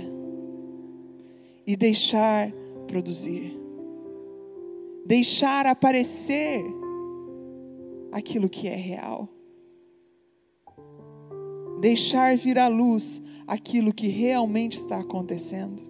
e 1.67 1.77
deixar 1.77 2.51
produzir, 2.87 3.59
deixar 5.05 5.67
aparecer 5.67 6.63
aquilo 8.11 8.49
que 8.49 8.67
é 8.67 8.75
real 8.75 9.29
deixar 11.81 12.37
vir 12.37 12.59
à 12.59 12.69
luz 12.69 13.21
aquilo 13.47 13.93
que 13.93 14.09
realmente 14.09 14.77
está 14.77 14.99
acontecendo. 14.99 15.83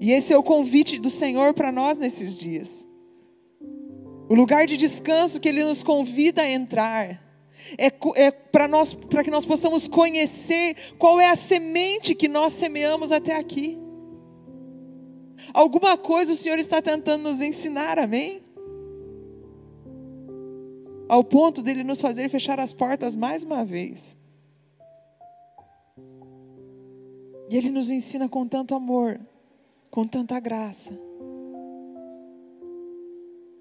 E 0.00 0.10
esse 0.10 0.32
é 0.32 0.38
o 0.38 0.42
convite 0.42 0.98
do 0.98 1.10
Senhor 1.10 1.54
para 1.54 1.70
nós 1.70 1.98
nesses 1.98 2.34
dias. 2.34 2.86
O 4.28 4.34
lugar 4.34 4.66
de 4.66 4.76
descanso 4.76 5.40
que 5.40 5.48
Ele 5.48 5.62
nos 5.62 5.82
convida 5.82 6.42
a 6.42 6.50
entrar 6.50 7.22
é, 7.78 7.92
é 8.16 8.30
para 8.30 8.66
nós, 8.66 8.92
para 8.92 9.22
que 9.22 9.30
nós 9.30 9.44
possamos 9.44 9.86
conhecer 9.86 10.76
qual 10.98 11.20
é 11.20 11.28
a 11.28 11.36
semente 11.36 12.14
que 12.14 12.28
nós 12.28 12.52
semeamos 12.52 13.12
até 13.12 13.36
aqui. 13.36 13.78
Alguma 15.52 15.96
coisa 15.96 16.32
o 16.32 16.36
Senhor 16.36 16.58
está 16.58 16.80
tentando 16.80 17.22
nos 17.22 17.40
ensinar, 17.40 17.98
amém? 17.98 18.41
Ao 21.12 21.22
ponto 21.22 21.60
dele 21.60 21.84
nos 21.84 22.00
fazer 22.00 22.30
fechar 22.30 22.58
as 22.58 22.72
portas 22.72 23.14
mais 23.14 23.42
uma 23.42 23.62
vez. 23.62 24.16
E 27.50 27.54
ele 27.54 27.68
nos 27.68 27.90
ensina 27.90 28.30
com 28.30 28.48
tanto 28.48 28.74
amor, 28.74 29.20
com 29.90 30.06
tanta 30.06 30.40
graça. 30.40 30.98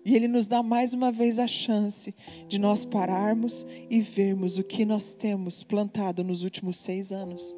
E 0.06 0.16
Ele 0.16 0.28
nos 0.28 0.48
dá 0.48 0.64
mais 0.64 0.94
uma 0.94 1.12
vez 1.12 1.38
a 1.38 1.46
chance 1.46 2.16
de 2.48 2.58
nós 2.58 2.84
pararmos 2.86 3.68
e 3.90 4.00
vermos 4.00 4.58
o 4.58 4.64
que 4.64 4.84
nós 4.84 5.14
temos 5.14 5.62
plantado 5.62 6.24
nos 6.24 6.44
últimos 6.44 6.78
seis 6.78 7.12
anos. 7.12 7.56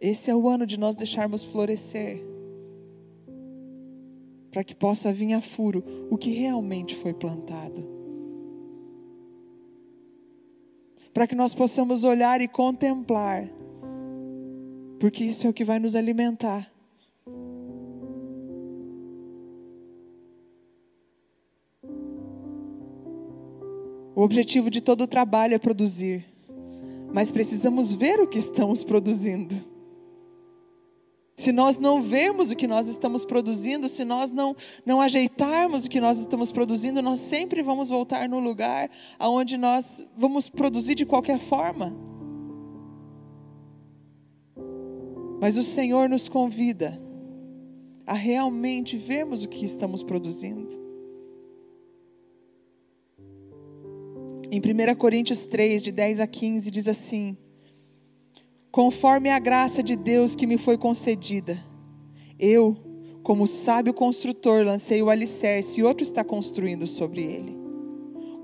Esse 0.00 0.30
é 0.30 0.34
o 0.34 0.48
ano 0.48 0.66
de 0.66 0.78
nós 0.78 0.96
deixarmos 0.96 1.44
florescer 1.44 2.31
para 4.52 4.62
que 4.62 4.74
possa 4.74 5.10
vir 5.10 5.32
a 5.32 5.40
furo 5.40 5.82
o 6.10 6.18
que 6.18 6.30
realmente 6.30 6.94
foi 6.94 7.14
plantado. 7.14 7.88
Para 11.14 11.26
que 11.26 11.34
nós 11.34 11.54
possamos 11.54 12.04
olhar 12.04 12.40
e 12.42 12.46
contemplar, 12.46 13.48
porque 15.00 15.24
isso 15.24 15.46
é 15.46 15.50
o 15.50 15.52
que 15.54 15.64
vai 15.64 15.78
nos 15.78 15.96
alimentar. 15.96 16.70
O 24.14 24.20
objetivo 24.20 24.70
de 24.70 24.82
todo 24.82 25.04
o 25.04 25.06
trabalho 25.06 25.54
é 25.54 25.58
produzir, 25.58 26.26
mas 27.10 27.32
precisamos 27.32 27.94
ver 27.94 28.20
o 28.20 28.26
que 28.26 28.38
estamos 28.38 28.84
produzindo. 28.84 29.71
Se 31.34 31.50
nós 31.50 31.78
não 31.78 32.02
vermos 32.02 32.50
o 32.50 32.56
que 32.56 32.66
nós 32.66 32.88
estamos 32.88 33.24
produzindo, 33.24 33.88
se 33.88 34.04
nós 34.04 34.30
não, 34.30 34.54
não 34.84 35.00
ajeitarmos 35.00 35.86
o 35.86 35.90
que 35.90 36.00
nós 36.00 36.18
estamos 36.18 36.52
produzindo, 36.52 37.00
nós 37.00 37.18
sempre 37.20 37.62
vamos 37.62 37.88
voltar 37.88 38.28
no 38.28 38.38
lugar 38.38 38.90
aonde 39.18 39.56
nós 39.56 40.06
vamos 40.16 40.48
produzir 40.48 40.94
de 40.94 41.06
qualquer 41.06 41.38
forma. 41.38 41.96
Mas 45.40 45.56
o 45.56 45.62
Senhor 45.64 46.08
nos 46.08 46.28
convida 46.28 46.96
a 48.06 48.14
realmente 48.14 48.96
vermos 48.96 49.42
o 49.42 49.48
que 49.48 49.64
estamos 49.64 50.02
produzindo. 50.02 50.80
Em 54.50 54.60
1 54.60 54.94
Coríntios 54.96 55.46
3, 55.46 55.82
de 55.82 55.90
10 55.90 56.20
a 56.20 56.26
15, 56.26 56.70
diz 56.70 56.86
assim: 56.86 57.36
conforme 58.72 59.28
a 59.28 59.38
graça 59.38 59.82
de 59.82 59.94
Deus 59.94 60.34
que 60.34 60.46
me 60.46 60.56
foi 60.56 60.78
concedida. 60.78 61.62
Eu, 62.38 62.74
como 63.22 63.46
sábio 63.46 63.92
construtor, 63.92 64.64
lancei 64.64 65.02
o 65.02 65.10
alicerce 65.10 65.78
e 65.78 65.84
outro 65.84 66.02
está 66.02 66.24
construindo 66.24 66.86
sobre 66.86 67.20
ele. 67.22 67.54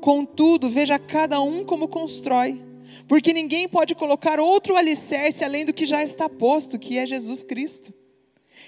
Contudo, 0.03 0.69
veja 0.69 0.99
cada 0.99 1.41
um 1.41 1.65
como 1.65 1.89
constrói. 1.89 2.63
Porque 3.09 3.33
ninguém 3.33 3.67
pode 3.67 3.95
colocar 3.95 4.39
outro 4.39 4.77
alicerce 4.77 5.45
além 5.45 5.65
do 5.65 5.73
que 5.73 5.87
já 5.87 6.03
está 6.03 6.29
posto, 6.29 6.79
que 6.79 6.99
é 6.99 7.07
Jesus 7.07 7.43
Cristo. 7.43 7.93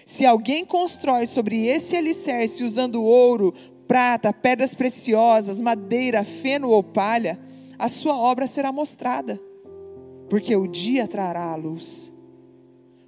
Se 0.07 0.25
alguém 0.25 0.65
constrói 0.65 1.27
sobre 1.27 1.67
esse 1.67 1.95
alicerce 1.95 2.65
usando 2.65 3.03
ouro, 3.03 3.55
prata, 3.87 4.33
pedras 4.33 4.75
preciosas, 4.75 5.61
madeira, 5.61 6.25
feno 6.25 6.71
ou 6.71 6.83
palha, 6.83 7.39
a 7.79 7.89
sua 7.89 8.17
obra 8.17 8.47
será 8.47 8.73
mostrada, 8.73 9.41
porque 10.31 10.55
o 10.55 10.69
dia 10.69 11.09
trará 11.09 11.53
a 11.53 11.57
luz. 11.57 12.15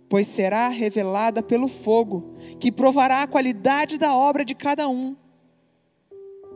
Pois 0.09 0.27
será 0.27 0.69
revelada 0.69 1.41
pelo 1.41 1.69
fogo, 1.69 2.35
que 2.59 2.73
provará 2.73 3.23
a 3.23 3.27
qualidade 3.29 3.97
da 3.97 4.15
obra 4.15 4.45
de 4.45 4.57
cada 4.57 4.89
um. 4.89 5.17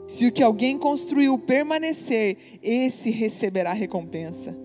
Se 0.08 0.26
o 0.26 0.32
que 0.32 0.42
alguém 0.42 0.76
construiu 0.76 1.38
permanecer, 1.38 2.58
esse 2.60 3.10
receberá 3.10 3.72
recompensa. 3.72 4.58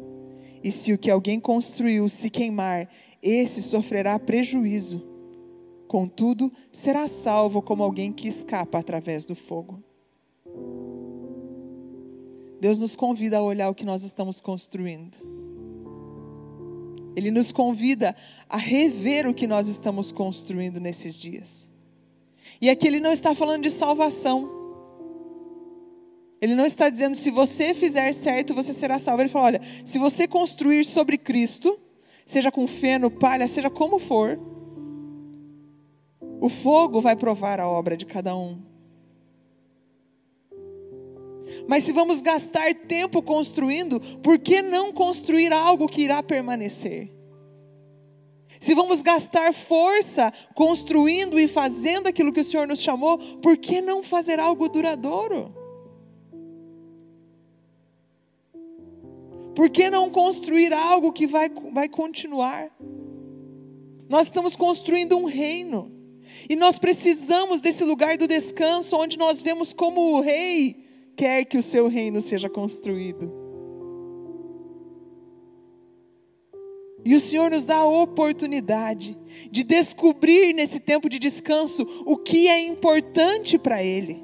E 0.64 0.72
se 0.72 0.92
o 0.92 0.98
que 0.98 1.10
alguém 1.10 1.40
construiu 1.40 2.10
se 2.10 2.30
queimar, 2.30 2.90
esse 3.22 3.62
sofrerá 3.62 4.18
prejuízo. 4.20 5.08
Contudo, 5.88 6.52
será 6.72 7.08
salvo 7.08 7.62
como 7.62 7.84
alguém 7.84 8.12
que 8.12 8.28
escapa 8.28 8.80
através 8.80 9.24
do 9.24 9.36
fogo. 9.36 9.84
Deus 12.60 12.78
nos 12.78 12.96
convida 12.96 13.38
a 13.38 13.44
olhar 13.44 13.70
o 13.70 13.76
que 13.76 13.86
nós 13.86 14.04
estamos 14.04 14.42
construindo. 14.42 15.51
Ele 17.16 17.32
nos 17.32 17.52
convida 17.52 18.16
a 18.50 18.58
rever 18.58 19.28
o 19.28 19.34
que 19.34 19.48
nós 19.48 19.68
estamos 19.68 20.12
construindo 20.12 20.80
nesses 20.80 21.16
dias. 21.16 21.70
E 22.62 22.70
aqui 22.70 22.88
ele 22.88 23.00
não 23.00 23.12
está 23.12 23.34
falando 23.36 23.64
de 23.64 23.72
salvação. 23.72 24.50
Ele 26.42 26.56
não 26.56 26.66
está 26.66 26.90
dizendo 26.90 27.16
se 27.16 27.30
você 27.30 27.74
fizer 27.74 28.12
certo, 28.14 28.54
você 28.54 28.74
será 28.74 28.98
salvo. 28.98 29.22
Ele 29.22 29.30
fala: 29.30 29.46
olha, 29.46 29.62
se 29.84 30.00
você 30.00 30.28
construir 30.28 30.86
sobre 30.86 31.18
Cristo, 31.18 31.80
seja 32.26 32.52
com 32.52 32.66
feno, 32.66 33.12
palha, 33.12 33.48
seja 33.48 33.70
como 33.70 34.00
for, 34.00 34.40
o 36.40 36.50
fogo 36.50 37.00
vai 37.02 37.16
provar 37.16 37.60
a 37.60 37.68
obra 37.68 37.96
de 37.96 38.06
cada 38.06 38.36
um. 38.36 38.71
Mas 41.72 41.86
se 41.86 41.94
vamos 41.94 42.22
gastar 42.22 42.76
tempo 42.76 43.24
construindo, 43.24 43.98
por 44.22 44.38
que 44.38 44.62
não 44.62 44.92
construir 44.92 45.54
algo 45.54 45.88
que 45.88 46.02
irá 46.02 46.22
permanecer? 46.22 47.10
Se 48.60 48.76
vamos 48.76 49.02
gastar 49.02 49.54
força 49.54 50.34
construindo 50.54 51.40
e 51.40 51.48
fazendo 51.48 52.08
aquilo 52.08 52.34
que 52.34 52.42
o 52.42 52.44
Senhor 52.44 52.68
nos 52.68 52.82
chamou, 52.82 53.18
por 53.38 53.56
que 53.56 53.80
não 53.82 54.04
fazer 54.04 54.38
algo 54.38 54.68
duradouro? 54.68 55.56
Por 59.56 59.70
que 59.70 59.90
não 59.90 60.10
construir 60.10 60.74
algo 60.74 61.14
que 61.14 61.26
vai, 61.26 61.50
vai 61.72 61.88
continuar? 61.88 62.70
Nós 64.10 64.28
estamos 64.28 64.58
construindo 64.58 65.18
um 65.18 65.24
reino. 65.24 65.90
E 66.50 66.56
nós 66.58 66.78
precisamos 66.78 67.62
desse 67.62 67.86
lugar 67.86 68.18
do 68.18 68.28
descanso, 68.28 68.98
onde 68.98 69.18
nós 69.18 69.42
vemos 69.42 69.72
como 69.72 70.18
o 70.18 70.20
rei 70.20 70.91
quer 71.22 71.46
que 71.46 71.56
o 71.56 71.62
seu 71.62 71.88
reino 71.88 72.20
seja 72.20 72.50
construído. 72.50 73.32
E 77.06 77.14
o 77.16 77.20
Senhor 77.20 77.52
nos 77.52 77.64
dá 77.64 77.76
a 77.76 77.88
oportunidade 77.88 79.16
de 79.52 79.64
descobrir 79.64 80.52
nesse 80.52 80.80
tempo 80.80 81.08
de 81.08 81.20
descanso 81.20 81.88
o 82.08 82.18
que 82.18 82.48
é 82.48 82.60
importante 82.60 83.60
para 83.60 83.84
Ele, 83.84 84.24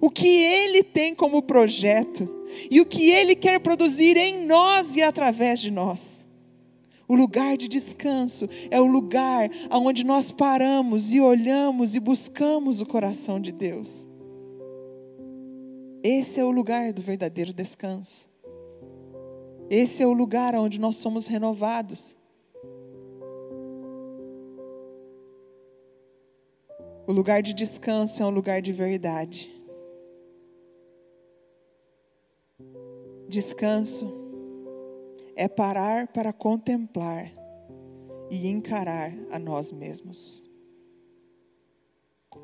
o 0.00 0.10
que 0.10 0.26
Ele 0.26 0.82
tem 0.82 1.14
como 1.14 1.42
projeto 1.42 2.28
e 2.68 2.80
o 2.80 2.86
que 2.86 3.08
Ele 3.08 3.36
quer 3.36 3.60
produzir 3.60 4.16
em 4.16 4.44
nós 4.46 4.96
e 4.96 5.02
através 5.02 5.60
de 5.60 5.70
nós. 5.70 6.28
O 7.06 7.14
lugar 7.14 7.56
de 7.56 7.68
descanso 7.68 8.48
é 8.68 8.80
o 8.80 8.86
lugar 8.86 9.48
onde 9.70 10.04
nós 10.04 10.32
paramos 10.32 11.12
e 11.12 11.20
olhamos 11.20 11.94
e 11.94 12.00
buscamos 12.00 12.80
o 12.80 12.86
coração 12.86 13.38
de 13.38 13.52
Deus. 13.52 14.09
Esse 16.02 16.40
é 16.40 16.44
o 16.44 16.50
lugar 16.50 16.92
do 16.94 17.02
verdadeiro 17.02 17.52
descanso. 17.52 18.30
Esse 19.68 20.02
é 20.02 20.06
o 20.06 20.12
lugar 20.12 20.54
onde 20.54 20.80
nós 20.80 20.96
somos 20.96 21.26
renovados. 21.26 22.16
O 27.06 27.12
lugar 27.12 27.42
de 27.42 27.52
descanso 27.52 28.22
é 28.22 28.26
um 28.26 28.30
lugar 28.30 28.62
de 28.62 28.72
verdade. 28.72 29.50
Descanso 33.28 34.10
é 35.36 35.48
parar 35.48 36.08
para 36.08 36.32
contemplar 36.32 37.30
e 38.30 38.48
encarar 38.48 39.12
a 39.30 39.38
nós 39.38 39.70
mesmos. 39.70 40.49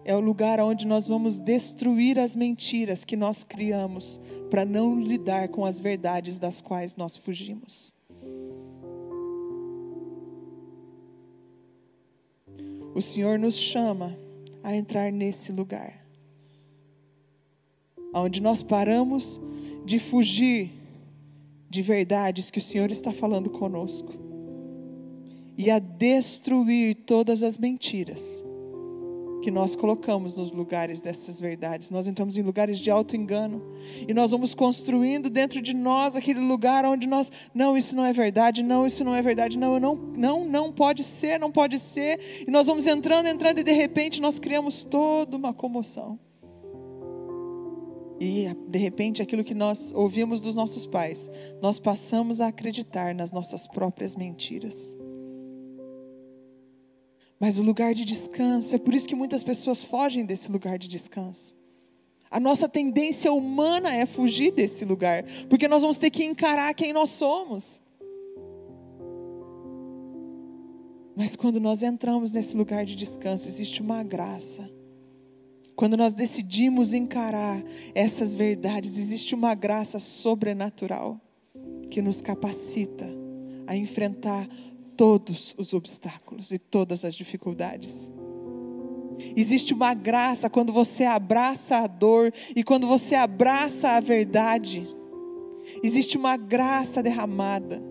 É 0.05 0.15
o 0.15 0.21
lugar 0.21 0.61
onde 0.61 0.87
nós 0.87 1.07
vamos 1.07 1.39
destruir 1.39 2.19
as 2.19 2.35
mentiras 2.35 3.05
que 3.05 3.17
nós 3.17 3.45
criamos 3.45 4.21
para 4.51 4.65
não 4.65 5.01
lidar 5.01 5.49
com 5.49 5.65
as 5.65 5.79
verdades 5.79 6.39
das 6.39 6.61
quais 6.61 6.97
nós 6.97 7.17
fugimos. 7.17 7.95
O 12.95 13.03
Senhor 13.03 13.39
nos 13.39 13.57
chama 13.57 14.17
a 14.63 14.75
entrar 14.75 15.13
nesse 15.13 15.53
lugar, 15.53 16.05
onde 18.15 18.41
nós 18.41 18.63
paramos 18.63 19.41
de 19.85 19.99
fugir 19.99 20.73
de 21.69 21.83
verdades 21.83 22.51
que 22.51 22.59
o 22.59 22.63
Senhor 22.63 22.91
está 22.91 23.13
falando 23.13 23.51
conosco 23.51 24.13
e 25.59 25.71
a 25.71 25.79
destruir 25.79 26.95
todas 26.95 27.43
as 27.43 27.59
mentiras 27.59 28.43
que 29.47 29.51
nós 29.53 29.77
colocamos 29.77 30.37
nos 30.37 30.51
lugares 30.51 31.01
dessas 31.01 31.41
verdades. 31.41 31.89
Nós 31.89 32.09
entramos 32.09 32.37
em 32.37 32.43
lugares 32.43 32.81
de 32.81 32.91
alto 32.91 33.15
engano 33.15 33.63
e 34.09 34.13
nós 34.13 34.33
vamos 34.33 34.57
construindo 34.57 35.31
dentro 35.31 35.63
de 35.63 35.73
nós 35.73 36.17
aquele 36.17 36.41
lugar 36.41 36.85
onde 36.85 37.07
nós, 37.07 37.31
não, 37.55 37.79
isso 37.79 37.95
não 37.95 38.05
é 38.05 38.13
verdade, 38.13 38.61
não, 38.61 38.85
isso 38.85 39.05
não 39.05 39.15
é 39.15 39.23
verdade, 39.23 39.57
não, 39.57 39.79
não, 39.79 39.95
não, 39.95 40.45
não 40.45 40.73
pode 40.73 41.05
ser, 41.05 41.39
não 41.39 41.53
pode 41.53 41.79
ser. 41.79 42.45
E 42.45 42.51
nós 42.51 42.67
vamos 42.67 42.89
entrando, 42.89 43.29
entrando 43.29 43.61
e 43.61 43.63
de 43.63 43.71
repente 43.71 44.21
nós 44.21 44.41
criamos 44.41 44.83
toda 44.83 45.37
uma 45.37 45.55
comoção. 45.55 46.19
E 48.21 48.53
de 48.67 48.79
repente 48.81 49.23
aquilo 49.23 49.45
que 49.45 49.55
nós 49.55 49.93
ouvimos 49.95 50.41
dos 50.41 50.57
nossos 50.57 50.89
pais, 50.89 51.31
nós 51.63 51.79
passamos 51.79 52.41
a 52.41 52.49
acreditar 52.49 53.15
nas 53.15 53.31
nossas 53.31 53.69
próprias 53.69 54.17
mentiras. 54.17 54.96
Mas 57.39 57.59
o 57.59 57.63
lugar 57.63 57.95
de 57.95 58.05
descanso, 58.05 58.75
é 58.75 58.79
por 58.79 58.95
isso 58.95 59.09
que 59.09 59.15
muitas 59.15 59.45
pessoas 59.45 59.85
fogem 59.85 60.25
desse 60.25 60.51
lugar 60.51 60.79
de 60.79 60.89
descanso. 60.89 61.55
A 62.31 62.41
nossa 62.41 62.69
tendência 62.69 63.33
humana 63.33 63.95
é 63.95 64.07
fugir 64.07 64.51
desse 64.53 64.85
lugar, 64.85 65.25
porque 65.49 65.69
nós 65.69 65.83
vamos 65.83 65.99
ter 65.99 66.11
que 66.11 66.25
encarar 66.25 66.73
quem 66.75 66.93
nós 66.93 67.11
somos. 67.11 67.81
Mas 71.15 71.37
quando 71.37 71.61
nós 71.61 71.83
entramos 71.83 72.33
nesse 72.33 72.57
lugar 72.57 72.85
de 72.85 72.97
descanso, 72.97 73.49
existe 73.49 73.81
uma 73.81 74.03
graça 74.03 74.69
quando 75.77 75.95
nós 75.95 76.15
decidimos 76.15 76.95
encarar 76.95 77.63
essas 77.95 78.33
verdades, 78.33 78.99
existe 78.99 79.35
uma 79.35 79.55
graça 79.55 79.99
sobrenatural 79.99 81.21
que 81.91 82.01
nos 82.01 82.23
capacita 82.23 83.07
a 83.67 83.77
enfrentar 83.77 84.49
todos 84.97 85.55
os 85.59 85.73
obstáculos 85.73 86.51
e 86.51 86.59
todas 86.59 87.05
as 87.05 87.15
dificuldades. 87.15 88.11
Existe 89.37 89.73
uma 89.73 89.95
graça 89.95 90.51
quando 90.51 90.73
você 90.73 91.05
abraça 91.05 91.79
a 91.79 91.87
dor 91.87 92.33
e 92.55 92.63
quando 92.63 92.87
você 92.87 93.15
abraça 93.15 93.91
a 93.91 94.01
verdade. 94.01 94.87
Existe 95.83 96.17
uma 96.17 96.37
graça 96.37 97.03
derramada. 97.03 97.83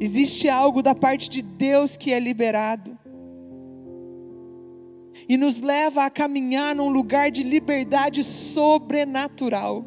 Existe 0.00 0.48
algo 0.48 0.82
da 0.82 0.94
parte 0.94 1.28
de 1.28 1.42
Deus 1.42 1.96
que 1.96 2.12
é 2.12 2.20
liberado 2.20 2.96
e 5.28 5.36
nos 5.36 5.60
leva 5.60 6.04
a 6.04 6.10
caminhar 6.10 6.74
num 6.74 6.88
lugar 6.88 7.30
de 7.30 7.42
liberdade 7.42 8.22
sobrenatural. 8.22 9.84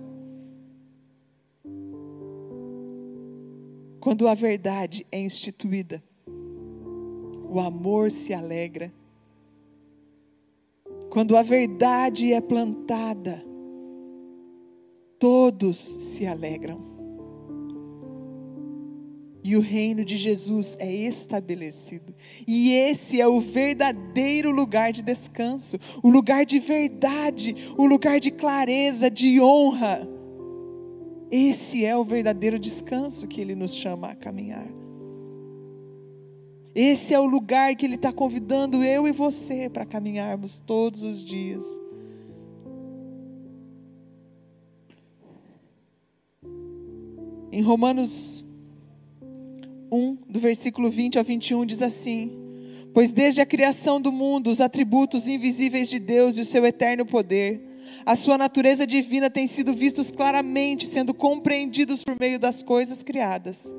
Quando 4.01 4.27
a 4.27 4.33
verdade 4.33 5.05
é 5.11 5.21
instituída, 5.21 6.03
o 7.49 7.59
amor 7.59 8.11
se 8.11 8.33
alegra. 8.33 8.91
Quando 11.09 11.37
a 11.37 11.43
verdade 11.43 12.33
é 12.33 12.41
plantada, 12.41 13.45
todos 15.19 15.77
se 15.77 16.25
alegram 16.25 16.91
e 19.43 19.55
o 19.55 19.59
reino 19.59 20.03
de 20.05 20.15
Jesus 20.15 20.75
é 20.79 20.91
estabelecido. 20.91 22.13
E 22.47 22.71
esse 22.71 23.19
é 23.21 23.27
o 23.27 23.39
verdadeiro 23.39 24.51
lugar 24.51 24.91
de 24.91 25.01
descanso, 25.01 25.77
o 26.01 26.09
lugar 26.09 26.45
de 26.45 26.59
verdade, 26.59 27.55
o 27.77 27.85
lugar 27.85 28.19
de 28.19 28.31
clareza, 28.31 29.09
de 29.09 29.39
honra. 29.39 30.07
Esse 31.31 31.85
é 31.85 31.95
o 31.95 32.03
verdadeiro 32.03 32.59
descanso 32.59 33.25
que 33.25 33.39
Ele 33.39 33.55
nos 33.55 33.73
chama 33.73 34.09
a 34.09 34.15
caminhar. 34.15 34.67
Esse 36.75 37.13
é 37.13 37.19
o 37.19 37.25
lugar 37.25 37.73
que 37.75 37.85
Ele 37.85 37.95
está 37.95 38.11
convidando 38.11 38.83
eu 38.83 39.07
e 39.07 39.13
você 39.13 39.69
para 39.69 39.85
caminharmos 39.85 40.59
todos 40.59 41.03
os 41.03 41.23
dias. 41.23 41.63
Em 47.49 47.61
Romanos 47.61 48.45
1, 49.89 50.17
do 50.27 50.39
versículo 50.39 50.89
20 50.89 51.17
ao 51.17 51.23
21, 51.23 51.65
diz 51.65 51.81
assim: 51.81 52.31
Pois 52.93 53.13
desde 53.13 53.39
a 53.39 53.45
criação 53.45 54.01
do 54.01 54.11
mundo, 54.11 54.49
os 54.49 54.59
atributos 54.59 55.29
invisíveis 55.29 55.89
de 55.89 55.97
Deus 55.97 56.37
e 56.37 56.41
o 56.41 56.45
seu 56.45 56.65
eterno 56.65 57.05
poder, 57.05 57.70
a 58.05 58.15
sua 58.15 58.37
natureza 58.37 58.85
divina 58.85 59.29
têm 59.29 59.47
sido 59.47 59.73
vistos 59.73 60.11
claramente, 60.11 60.87
sendo 60.87 61.13
compreendidos 61.13 62.03
por 62.03 62.19
meio 62.19 62.39
das 62.39 62.61
coisas 62.61 63.03
criadas, 63.03 63.73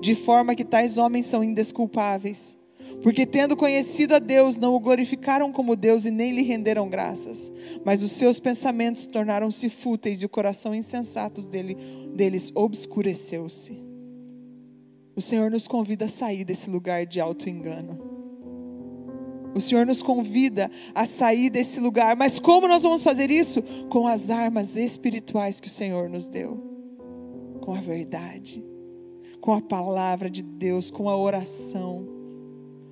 de 0.00 0.14
forma 0.14 0.54
que 0.54 0.64
tais 0.64 0.98
homens 0.98 1.26
são 1.26 1.42
indesculpáveis. 1.42 2.56
Porque, 3.02 3.24
tendo 3.24 3.56
conhecido 3.56 4.14
a 4.14 4.18
Deus, 4.18 4.56
não 4.56 4.74
o 4.74 4.80
glorificaram 4.80 5.50
como 5.52 5.74
Deus 5.74 6.04
e 6.04 6.10
nem 6.10 6.32
lhe 6.32 6.42
renderam 6.42 6.88
graças, 6.88 7.50
mas 7.84 8.02
os 8.02 8.12
seus 8.12 8.38
pensamentos 8.38 9.06
tornaram-se 9.06 9.70
fúteis 9.70 10.20
e 10.20 10.26
o 10.26 10.28
coração 10.28 10.74
insensato 10.74 11.40
dele, 11.48 11.76
deles 12.14 12.52
obscureceu-se. 12.54 13.82
O 15.16 15.22
Senhor 15.22 15.50
nos 15.50 15.66
convida 15.66 16.06
a 16.06 16.08
sair 16.08 16.44
desse 16.44 16.68
lugar 16.68 17.06
de 17.06 17.20
auto-engano. 17.20 18.09
O 19.54 19.60
Senhor 19.60 19.84
nos 19.84 20.00
convida 20.00 20.70
a 20.94 21.04
sair 21.04 21.50
desse 21.50 21.80
lugar, 21.80 22.16
mas 22.16 22.38
como 22.38 22.68
nós 22.68 22.82
vamos 22.82 23.02
fazer 23.02 23.30
isso? 23.30 23.62
Com 23.88 24.06
as 24.06 24.30
armas 24.30 24.76
espirituais 24.76 25.60
que 25.60 25.66
o 25.66 25.70
Senhor 25.70 26.08
nos 26.08 26.28
deu, 26.28 26.62
com 27.60 27.74
a 27.74 27.80
verdade, 27.80 28.64
com 29.40 29.52
a 29.52 29.60
palavra 29.60 30.30
de 30.30 30.42
Deus, 30.42 30.90
com 30.90 31.08
a 31.08 31.16
oração, 31.16 32.06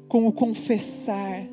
com 0.09 0.27
o 0.27 0.33
confessar. 0.33 1.47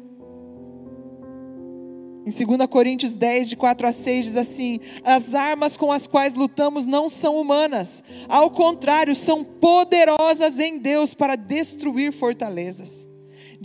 Em 2.25 2.45
2 2.45 2.67
Coríntios 2.67 3.15
10, 3.15 3.49
de 3.49 3.55
4 3.55 3.87
a 3.87 3.93
6, 3.93 4.25
diz 4.25 4.37
assim: 4.37 4.79
As 5.03 5.35
armas 5.35 5.77
com 5.77 5.91
as 5.91 6.07
quais 6.07 6.33
lutamos 6.33 6.87
não 6.87 7.07
são 7.09 7.39
humanas, 7.39 8.03
ao 8.27 8.49
contrário, 8.49 9.15
são 9.15 9.43
poderosas 9.43 10.57
em 10.57 10.79
Deus 10.79 11.13
para 11.13 11.35
destruir 11.35 12.11
fortalezas 12.11 13.07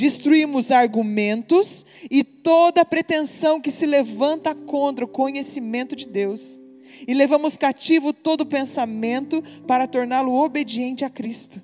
destruímos 0.01 0.71
argumentos 0.71 1.85
e 2.11 2.25
toda 2.25 2.87
pretensão 2.87 3.61
que 3.61 3.71
se 3.71 3.85
levanta 3.85 4.55
contra 4.55 5.05
o 5.05 5.09
conhecimento 5.09 5.95
de 5.95 6.09
Deus, 6.09 6.59
e 7.07 7.13
levamos 7.13 7.57
cativo 7.57 8.11
todo 8.13 8.47
pensamento 8.47 9.43
para 9.67 9.87
torná-lo 9.87 10.33
obediente 10.33 11.05
a 11.05 11.11
Cristo. 11.11 11.63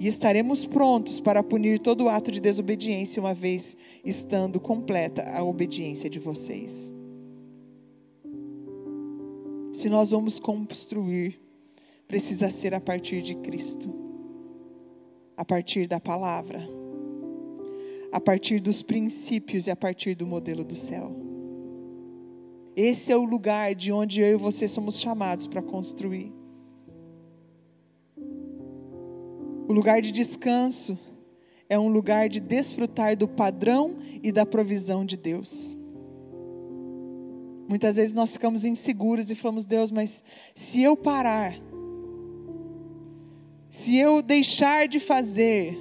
E 0.00 0.08
estaremos 0.08 0.66
prontos 0.66 1.20
para 1.20 1.44
punir 1.44 1.78
todo 1.78 2.08
ato 2.08 2.32
de 2.32 2.40
desobediência, 2.40 3.22
uma 3.22 3.32
vez 3.32 3.76
estando 4.04 4.58
completa 4.58 5.22
a 5.30 5.44
obediência 5.44 6.10
de 6.10 6.18
vocês. 6.18 6.92
Se 9.72 9.88
nós 9.88 10.10
vamos 10.10 10.40
construir, 10.40 11.40
precisa 12.08 12.50
ser 12.50 12.74
a 12.74 12.80
partir 12.80 13.22
de 13.22 13.36
Cristo, 13.36 13.94
a 15.36 15.44
partir 15.44 15.86
da 15.86 16.00
palavra 16.00 16.83
a 18.14 18.20
partir 18.20 18.60
dos 18.60 18.80
princípios 18.80 19.66
e 19.66 19.72
a 19.72 19.74
partir 19.74 20.14
do 20.14 20.24
modelo 20.24 20.62
do 20.62 20.76
céu. 20.76 21.10
Esse 22.76 23.10
é 23.10 23.16
o 23.16 23.24
lugar 23.24 23.74
de 23.74 23.90
onde 23.90 24.20
eu 24.20 24.28
e 24.28 24.36
você 24.36 24.68
somos 24.68 25.00
chamados 25.00 25.48
para 25.48 25.60
construir. 25.60 26.32
O 29.66 29.72
lugar 29.72 30.00
de 30.00 30.12
descanso 30.12 30.96
é 31.68 31.76
um 31.76 31.88
lugar 31.88 32.28
de 32.28 32.38
desfrutar 32.38 33.16
do 33.16 33.26
padrão 33.26 33.96
e 34.22 34.30
da 34.30 34.46
provisão 34.46 35.04
de 35.04 35.16
Deus. 35.16 35.76
Muitas 37.68 37.96
vezes 37.96 38.14
nós 38.14 38.34
ficamos 38.34 38.64
inseguros 38.64 39.28
e 39.28 39.34
falamos, 39.34 39.66
Deus, 39.66 39.90
mas 39.90 40.22
se 40.54 40.80
eu 40.80 40.96
parar, 40.96 41.56
se 43.68 43.98
eu 43.98 44.22
deixar 44.22 44.86
de 44.86 45.00
fazer, 45.00 45.76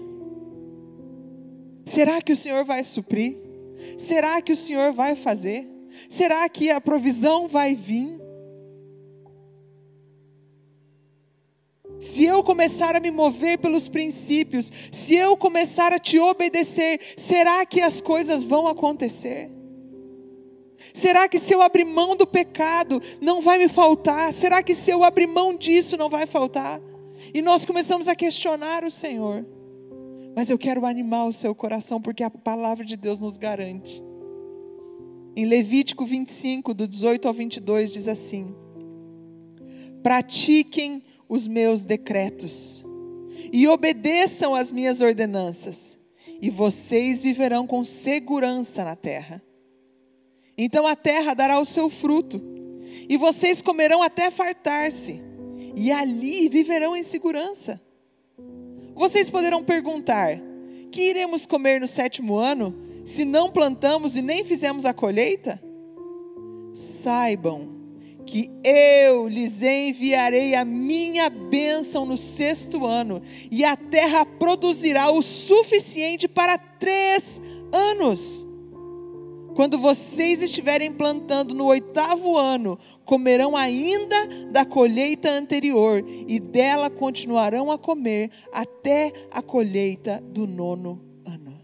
Será 1.93 2.19
que 2.23 2.31
o 2.31 2.35
Senhor 2.35 2.65
vai 2.65 2.83
suprir? 2.83 3.37
Será 3.99 4.41
que 4.41 4.51
o 4.51 4.55
Senhor 4.55 4.91
vai 4.93 5.15
fazer? 5.15 5.67
Será 6.09 6.49
que 6.49 6.71
a 6.71 6.81
provisão 6.81 7.47
vai 7.47 7.75
vir? 7.75 8.19
Se 11.99 12.25
eu 12.25 12.43
começar 12.43 12.95
a 12.95 12.99
me 12.99 13.11
mover 13.11 13.59
pelos 13.59 13.87
princípios, 13.87 14.71
se 14.91 15.13
eu 15.13 15.37
começar 15.37 15.93
a 15.93 15.99
te 15.99 16.17
obedecer, 16.17 16.99
será 17.15 17.63
que 17.63 17.79
as 17.79 18.01
coisas 18.01 18.43
vão 18.43 18.67
acontecer? 18.67 19.51
Será 20.95 21.29
que 21.29 21.37
se 21.37 21.53
eu 21.53 21.61
abrir 21.61 21.85
mão 21.85 22.15
do 22.15 22.25
pecado, 22.25 22.99
não 23.21 23.39
vai 23.39 23.59
me 23.59 23.69
faltar? 23.69 24.33
Será 24.33 24.63
que 24.63 24.73
se 24.73 24.89
eu 24.89 25.03
abrir 25.03 25.27
mão 25.27 25.55
disso, 25.55 25.95
não 25.95 26.09
vai 26.09 26.25
faltar? 26.25 26.81
E 27.31 27.39
nós 27.39 27.67
começamos 27.67 28.07
a 28.07 28.15
questionar 28.15 28.83
o 28.83 28.89
Senhor. 28.89 29.45
Mas 30.35 30.49
eu 30.49 30.57
quero 30.57 30.85
animar 30.85 31.25
o 31.25 31.33
seu 31.33 31.53
coração, 31.53 32.01
porque 32.01 32.23
a 32.23 32.29
palavra 32.29 32.83
de 32.83 32.97
Deus 32.97 33.19
nos 33.19 33.37
garante. 33.37 34.03
Em 35.35 35.45
Levítico 35.45 36.05
25, 36.05 36.73
do 36.73 36.87
18 36.87 37.27
ao 37.27 37.33
22, 37.33 37.91
diz 37.91 38.07
assim: 38.07 38.55
Pratiquem 40.01 41.03
os 41.27 41.47
meus 41.47 41.85
decretos 41.85 42.83
e 43.51 43.67
obedeçam 43.67 44.55
às 44.55 44.71
minhas 44.71 45.01
ordenanças, 45.01 45.97
e 46.41 46.49
vocês 46.49 47.23
viverão 47.23 47.67
com 47.67 47.83
segurança 47.83 48.83
na 48.83 48.95
terra. 48.95 49.41
Então 50.57 50.87
a 50.87 50.95
terra 50.95 51.33
dará 51.33 51.59
o 51.59 51.65
seu 51.65 51.89
fruto, 51.89 52.41
e 53.07 53.15
vocês 53.17 53.61
comerão 53.61 54.01
até 54.01 54.31
fartar-se, 54.31 55.21
e 55.75 55.91
ali 55.91 56.49
viverão 56.49 56.95
em 56.95 57.03
segurança. 57.03 57.81
Vocês 58.95 59.29
poderão 59.29 59.63
perguntar: 59.63 60.39
que 60.91 61.01
iremos 61.09 61.45
comer 61.45 61.81
no 61.81 61.87
sétimo 61.87 62.37
ano, 62.37 62.75
se 63.03 63.25
não 63.25 63.49
plantamos 63.49 64.15
e 64.15 64.21
nem 64.21 64.43
fizemos 64.43 64.85
a 64.85 64.93
colheita? 64.93 65.61
Saibam 66.71 67.73
que 68.25 68.49
eu 68.63 69.27
lhes 69.27 69.61
enviarei 69.61 70.55
a 70.55 70.63
minha 70.63 71.29
bênção 71.29 72.05
no 72.05 72.15
sexto 72.15 72.85
ano, 72.85 73.21
e 73.51 73.65
a 73.65 73.75
terra 73.75 74.25
produzirá 74.25 75.11
o 75.11 75.21
suficiente 75.21 76.27
para 76.27 76.57
três 76.57 77.41
anos. 77.71 78.45
Quando 79.55 79.77
vocês 79.77 80.41
estiverem 80.41 80.91
plantando 80.91 81.53
no 81.53 81.65
oitavo 81.65 82.37
ano, 82.37 82.79
comerão 83.05 83.55
ainda 83.55 84.15
da 84.51 84.65
colheita 84.65 85.29
anterior, 85.31 86.03
e 86.27 86.39
dela 86.39 86.89
continuarão 86.89 87.71
a 87.71 87.77
comer 87.77 88.31
até 88.51 89.11
a 89.31 89.41
colheita 89.41 90.21
do 90.21 90.47
nono 90.47 91.01
ano. 91.25 91.59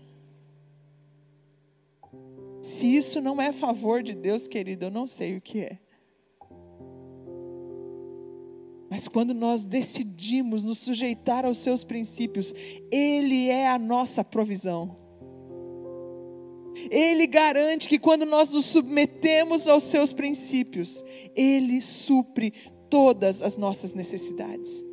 Se 2.62 2.86
isso 2.96 3.22
não 3.22 3.42
é 3.42 3.52
favor 3.52 4.04
de 4.04 4.14
Deus, 4.14 4.48
querido, 4.48 4.86
eu 4.86 4.92
não 4.92 5.08
sei 5.08 5.38
o 5.38 5.42
que 5.42 5.60
é. 5.60 5.80
Mas 8.90 9.08
quando 9.08 9.34
nós 9.34 9.66
decidimos 9.66 10.64
nos 10.64 10.80
sujeitar 10.80 11.46
aos 11.46 11.60
seus 11.60 11.84
princípios, 11.84 12.54
Ele 12.92 13.48
é 13.48 13.70
a 13.70 13.78
nossa 13.78 14.24
provisão. 14.24 15.09
Ele 16.90 17.28
garante 17.28 17.88
que 17.88 18.00
quando 18.00 18.26
nós 18.26 18.50
nos 18.50 18.66
submetemos 18.66 19.68
aos 19.68 19.84
seus 19.84 20.12
princípios, 20.12 21.04
Ele 21.36 21.82
supre 21.82 22.54
todas 22.90 23.42
as 23.42 23.56
nossas 23.56 23.94
necessidades. 23.94 24.84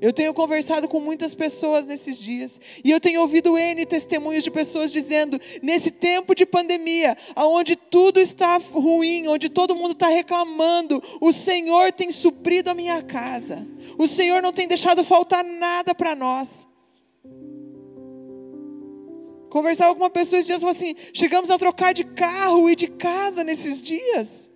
Eu 0.00 0.14
tenho 0.14 0.32
conversado 0.32 0.88
com 0.88 0.98
muitas 0.98 1.34
pessoas 1.34 1.86
nesses 1.86 2.18
dias, 2.18 2.58
e 2.82 2.90
eu 2.90 2.98
tenho 2.98 3.20
ouvido 3.20 3.58
N 3.58 3.84
testemunhos 3.84 4.42
de 4.42 4.50
pessoas 4.50 4.90
dizendo: 4.90 5.38
nesse 5.62 5.90
tempo 5.90 6.34
de 6.34 6.46
pandemia, 6.46 7.16
onde 7.36 7.76
tudo 7.76 8.18
está 8.18 8.56
ruim, 8.56 9.28
onde 9.28 9.50
todo 9.50 9.74
mundo 9.74 9.92
está 9.92 10.08
reclamando, 10.08 11.02
o 11.20 11.32
Senhor 11.32 11.92
tem 11.92 12.10
suprido 12.10 12.70
a 12.70 12.74
minha 12.74 13.02
casa, 13.02 13.66
o 13.98 14.08
Senhor 14.08 14.40
não 14.40 14.54
tem 14.54 14.66
deixado 14.66 15.04
faltar 15.04 15.44
nada 15.44 15.94
para 15.94 16.16
nós. 16.16 16.66
Conversava 19.50 19.92
com 19.94 20.00
uma 20.00 20.08
pessoa 20.08 20.38
esses 20.38 20.46
dias 20.46 20.58
e 20.58 20.60
falou 20.60 20.70
assim: 20.70 20.94
chegamos 21.12 21.50
a 21.50 21.58
trocar 21.58 21.92
de 21.92 22.04
carro 22.04 22.70
e 22.70 22.76
de 22.76 22.86
casa 22.86 23.42
nesses 23.42 23.82
dias. 23.82 24.50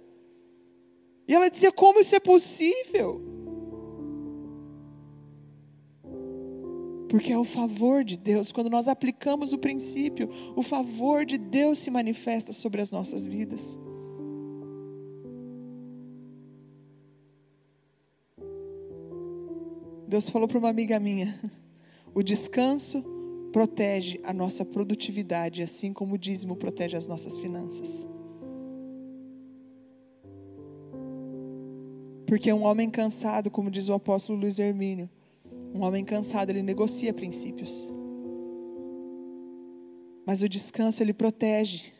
E 1.26 1.34
ela 1.34 1.50
dizia: 1.50 1.72
como 1.72 2.00
isso 2.00 2.14
é 2.14 2.20
possível? 2.20 3.20
Porque 7.08 7.32
é 7.32 7.38
o 7.38 7.44
favor 7.44 8.02
de 8.04 8.16
Deus, 8.16 8.52
quando 8.52 8.70
nós 8.70 8.88
aplicamos 8.88 9.52
o 9.52 9.58
princípio, 9.58 10.28
o 10.56 10.62
favor 10.62 11.24
de 11.24 11.38
Deus 11.38 11.78
se 11.78 11.90
manifesta 11.90 12.52
sobre 12.52 12.80
as 12.80 12.90
nossas 12.90 13.26
vidas. 13.26 13.78
Deus 20.06 20.30
falou 20.30 20.46
para 20.46 20.58
uma 20.58 20.68
amiga 20.68 21.00
minha: 21.00 21.40
o 22.14 22.22
descanso 22.22 23.04
protege 23.54 24.18
a 24.24 24.32
nossa 24.32 24.64
produtividade, 24.64 25.62
assim 25.62 25.92
como 25.92 26.16
o 26.16 26.18
dízimo 26.18 26.56
protege 26.56 26.96
as 26.96 27.06
nossas 27.06 27.38
finanças. 27.38 28.08
Porque 32.26 32.52
um 32.52 32.64
homem 32.64 32.90
cansado, 32.90 33.52
como 33.52 33.70
diz 33.70 33.88
o 33.88 33.92
apóstolo 33.92 34.40
Luiz 34.40 34.58
Hermínio, 34.58 35.08
um 35.72 35.84
homem 35.84 36.04
cansado, 36.04 36.50
ele 36.50 36.64
negocia 36.64 37.14
princípios. 37.14 37.88
Mas 40.26 40.42
o 40.42 40.48
descanso, 40.48 41.00
ele 41.00 41.12
protege. 41.12 41.92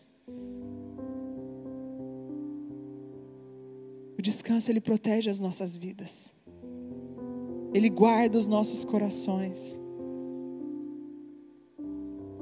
O 4.18 4.22
descanso, 4.22 4.72
ele 4.72 4.80
protege 4.80 5.30
as 5.30 5.38
nossas 5.38 5.76
vidas. 5.76 6.34
Ele 7.72 7.88
guarda 7.88 8.36
os 8.36 8.48
nossos 8.48 8.84
corações. 8.84 9.83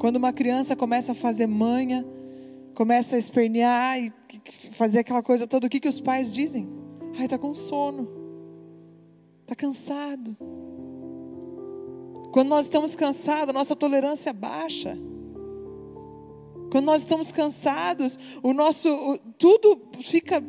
Quando 0.03 0.17
uma 0.17 0.33
criança 0.33 0.75
começa 0.75 1.13
a 1.13 1.15
fazer 1.15 1.47
manha, 1.47 2.05
começa 2.75 3.15
a 3.15 3.19
espernear 3.21 4.01
e 4.01 4.13
fazer 4.73 4.99
aquela 4.99 5.23
coisa 5.23 5.47
toda, 5.47 5.69
o 5.69 5.71
que, 5.71 5.79
que 5.79 5.89
os 5.89 6.01
pais 6.01 6.33
dizem? 6.33 6.69
Ai, 7.17 7.27
está 7.27 7.39
com 7.39 7.55
sono, 7.55 8.09
está 9.43 9.55
cansado. 9.55 10.37
Quando 12.33 12.49
nós 12.49 12.65
estamos 12.65 12.97
cansados, 12.97 13.55
nossa 13.55 13.77
tolerância 13.77 14.33
baixa. 14.33 14.99
Quando 16.73 16.85
nós 16.85 17.03
estamos 17.03 17.31
cansados, 17.31 18.19
o 18.43 18.53
nosso 18.53 19.21
tudo 19.39 19.81
fica 20.01 20.43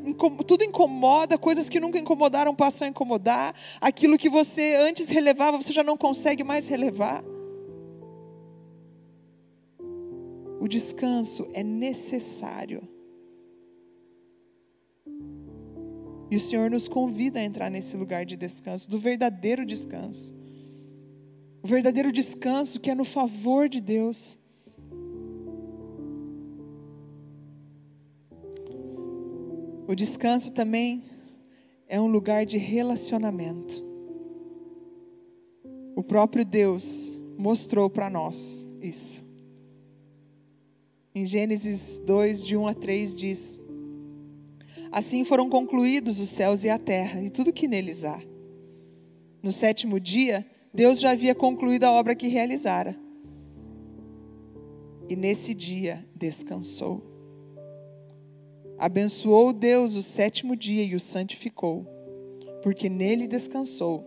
tudo 0.47 0.63
incomoda, 0.63 1.37
coisas 1.37 1.69
que 1.69 1.79
nunca 1.79 1.99
incomodaram 1.99 2.55
passam 2.55 2.87
a 2.87 2.89
incomodar. 2.89 3.53
Aquilo 3.79 4.17
que 4.17 4.31
você 4.31 4.77
antes 4.77 5.09
relevava, 5.09 5.61
você 5.61 5.71
já 5.71 5.83
não 5.83 5.95
consegue 5.95 6.43
mais 6.43 6.65
relevar. 6.65 7.23
O 10.63 10.67
descanso 10.69 11.45
é 11.51 11.61
necessário. 11.61 12.87
E 16.31 16.37
o 16.37 16.39
Senhor 16.39 16.71
nos 16.71 16.87
convida 16.87 17.37
a 17.37 17.43
entrar 17.43 17.69
nesse 17.69 17.97
lugar 17.97 18.25
de 18.25 18.37
descanso, 18.37 18.89
do 18.89 18.97
verdadeiro 18.97 19.65
descanso. 19.65 20.33
O 21.61 21.67
verdadeiro 21.67 22.13
descanso 22.13 22.79
que 22.79 22.89
é 22.89 22.95
no 22.95 23.03
favor 23.03 23.67
de 23.67 23.81
Deus. 23.81 24.39
O 29.85 29.93
descanso 29.93 30.53
também 30.53 31.03
é 31.89 31.99
um 31.99 32.07
lugar 32.07 32.45
de 32.45 32.57
relacionamento. 32.57 33.83
O 35.93 36.01
próprio 36.01 36.45
Deus 36.45 37.21
mostrou 37.37 37.89
para 37.89 38.09
nós 38.09 38.71
isso. 38.81 39.22
Em 41.15 41.27
Gênesis 41.27 41.99
2, 41.99 42.43
de 42.43 42.57
1 42.57 42.67
a 42.67 42.73
3, 42.73 43.13
diz: 43.13 43.63
Assim 44.91 45.23
foram 45.23 45.47
concluídos 45.47 46.19
os 46.19 46.29
céus 46.29 46.63
e 46.63 46.69
a 46.69 46.79
terra 46.79 47.21
e 47.21 47.29
tudo 47.29 47.53
que 47.53 47.67
neles 47.67 48.03
há. 48.03 48.19
No 49.41 49.51
sétimo 49.51 49.99
dia, 49.99 50.43
Deus 50.73 50.99
já 50.99 51.11
havia 51.11 51.35
concluído 51.35 51.83
a 51.83 51.91
obra 51.91 52.15
que 52.15 52.27
realizara. 52.27 52.95
E 55.07 55.15
nesse 55.15 55.53
dia 55.53 56.03
descansou. 56.15 57.03
Abençoou 58.79 59.53
Deus 59.53 59.95
o 59.95 60.01
sétimo 60.01 60.55
dia 60.55 60.83
e 60.83 60.95
o 60.95 60.99
santificou, 60.99 61.85
porque 62.63 62.89
nele 62.89 63.27
descansou 63.27 64.03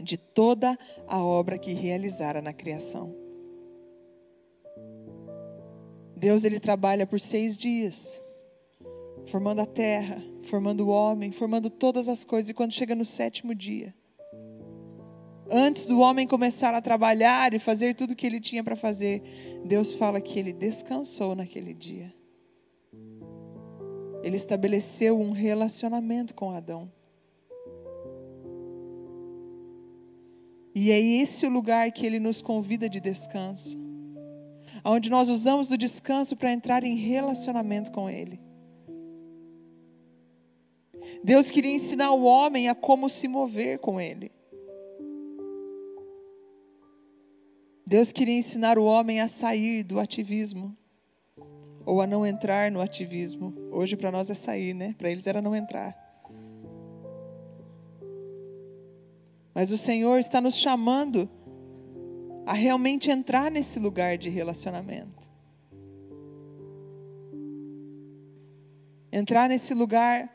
de 0.00 0.16
toda 0.16 0.78
a 1.08 1.20
obra 1.20 1.58
que 1.58 1.72
realizara 1.72 2.40
na 2.40 2.52
criação. 2.52 3.21
Deus 6.22 6.44
ele 6.44 6.60
trabalha 6.60 7.04
por 7.04 7.18
seis 7.18 7.58
dias, 7.58 8.22
formando 9.26 9.58
a 9.58 9.66
terra, 9.66 10.22
formando 10.44 10.86
o 10.86 10.88
homem, 10.88 11.32
formando 11.32 11.68
todas 11.68 12.08
as 12.08 12.24
coisas, 12.24 12.48
e 12.48 12.54
quando 12.54 12.70
chega 12.70 12.94
no 12.94 13.04
sétimo 13.04 13.52
dia, 13.52 13.92
antes 15.50 15.84
do 15.84 15.98
homem 15.98 16.24
começar 16.24 16.74
a 16.74 16.80
trabalhar 16.80 17.52
e 17.54 17.58
fazer 17.58 17.96
tudo 17.96 18.12
o 18.12 18.14
que 18.14 18.24
ele 18.24 18.38
tinha 18.38 18.62
para 18.62 18.76
fazer, 18.76 19.20
Deus 19.64 19.92
fala 19.94 20.20
que 20.20 20.38
ele 20.38 20.52
descansou 20.52 21.34
naquele 21.34 21.74
dia. 21.74 22.14
Ele 24.22 24.36
estabeleceu 24.36 25.20
um 25.20 25.32
relacionamento 25.32 26.36
com 26.36 26.52
Adão. 26.52 26.88
E 30.72 30.92
é 30.92 31.00
esse 31.00 31.44
o 31.44 31.50
lugar 31.50 31.90
que 31.90 32.06
ele 32.06 32.20
nos 32.20 32.40
convida 32.40 32.88
de 32.88 33.00
descanso. 33.00 33.91
Onde 34.84 35.10
nós 35.10 35.28
usamos 35.28 35.70
o 35.70 35.78
descanso 35.78 36.36
para 36.36 36.52
entrar 36.52 36.82
em 36.84 36.96
relacionamento 36.96 37.92
com 37.92 38.10
ele. 38.10 38.40
Deus 41.22 41.50
queria 41.50 41.72
ensinar 41.72 42.10
o 42.12 42.24
homem 42.24 42.68
a 42.68 42.74
como 42.74 43.08
se 43.08 43.28
mover 43.28 43.78
com 43.78 44.00
ele. 44.00 44.32
Deus 47.86 48.10
queria 48.10 48.36
ensinar 48.36 48.78
o 48.78 48.84
homem 48.84 49.20
a 49.20 49.28
sair 49.28 49.82
do 49.82 50.00
ativismo 50.00 50.76
ou 51.84 52.00
a 52.00 52.06
não 52.06 52.26
entrar 52.26 52.70
no 52.70 52.80
ativismo. 52.80 53.54
Hoje 53.70 53.96
para 53.96 54.10
nós 54.10 54.30
é 54.30 54.34
sair, 54.34 54.74
né? 54.74 54.94
Para 54.96 55.10
eles 55.10 55.26
era 55.26 55.42
não 55.42 55.54
entrar. 55.54 55.96
Mas 59.54 59.70
o 59.70 59.76
Senhor 59.76 60.18
está 60.18 60.40
nos 60.40 60.56
chamando 60.56 61.28
a 62.46 62.52
realmente 62.52 63.10
entrar 63.10 63.50
nesse 63.50 63.78
lugar 63.78 64.18
de 64.18 64.28
relacionamento. 64.28 65.30
Entrar 69.12 69.48
nesse 69.48 69.74
lugar 69.74 70.30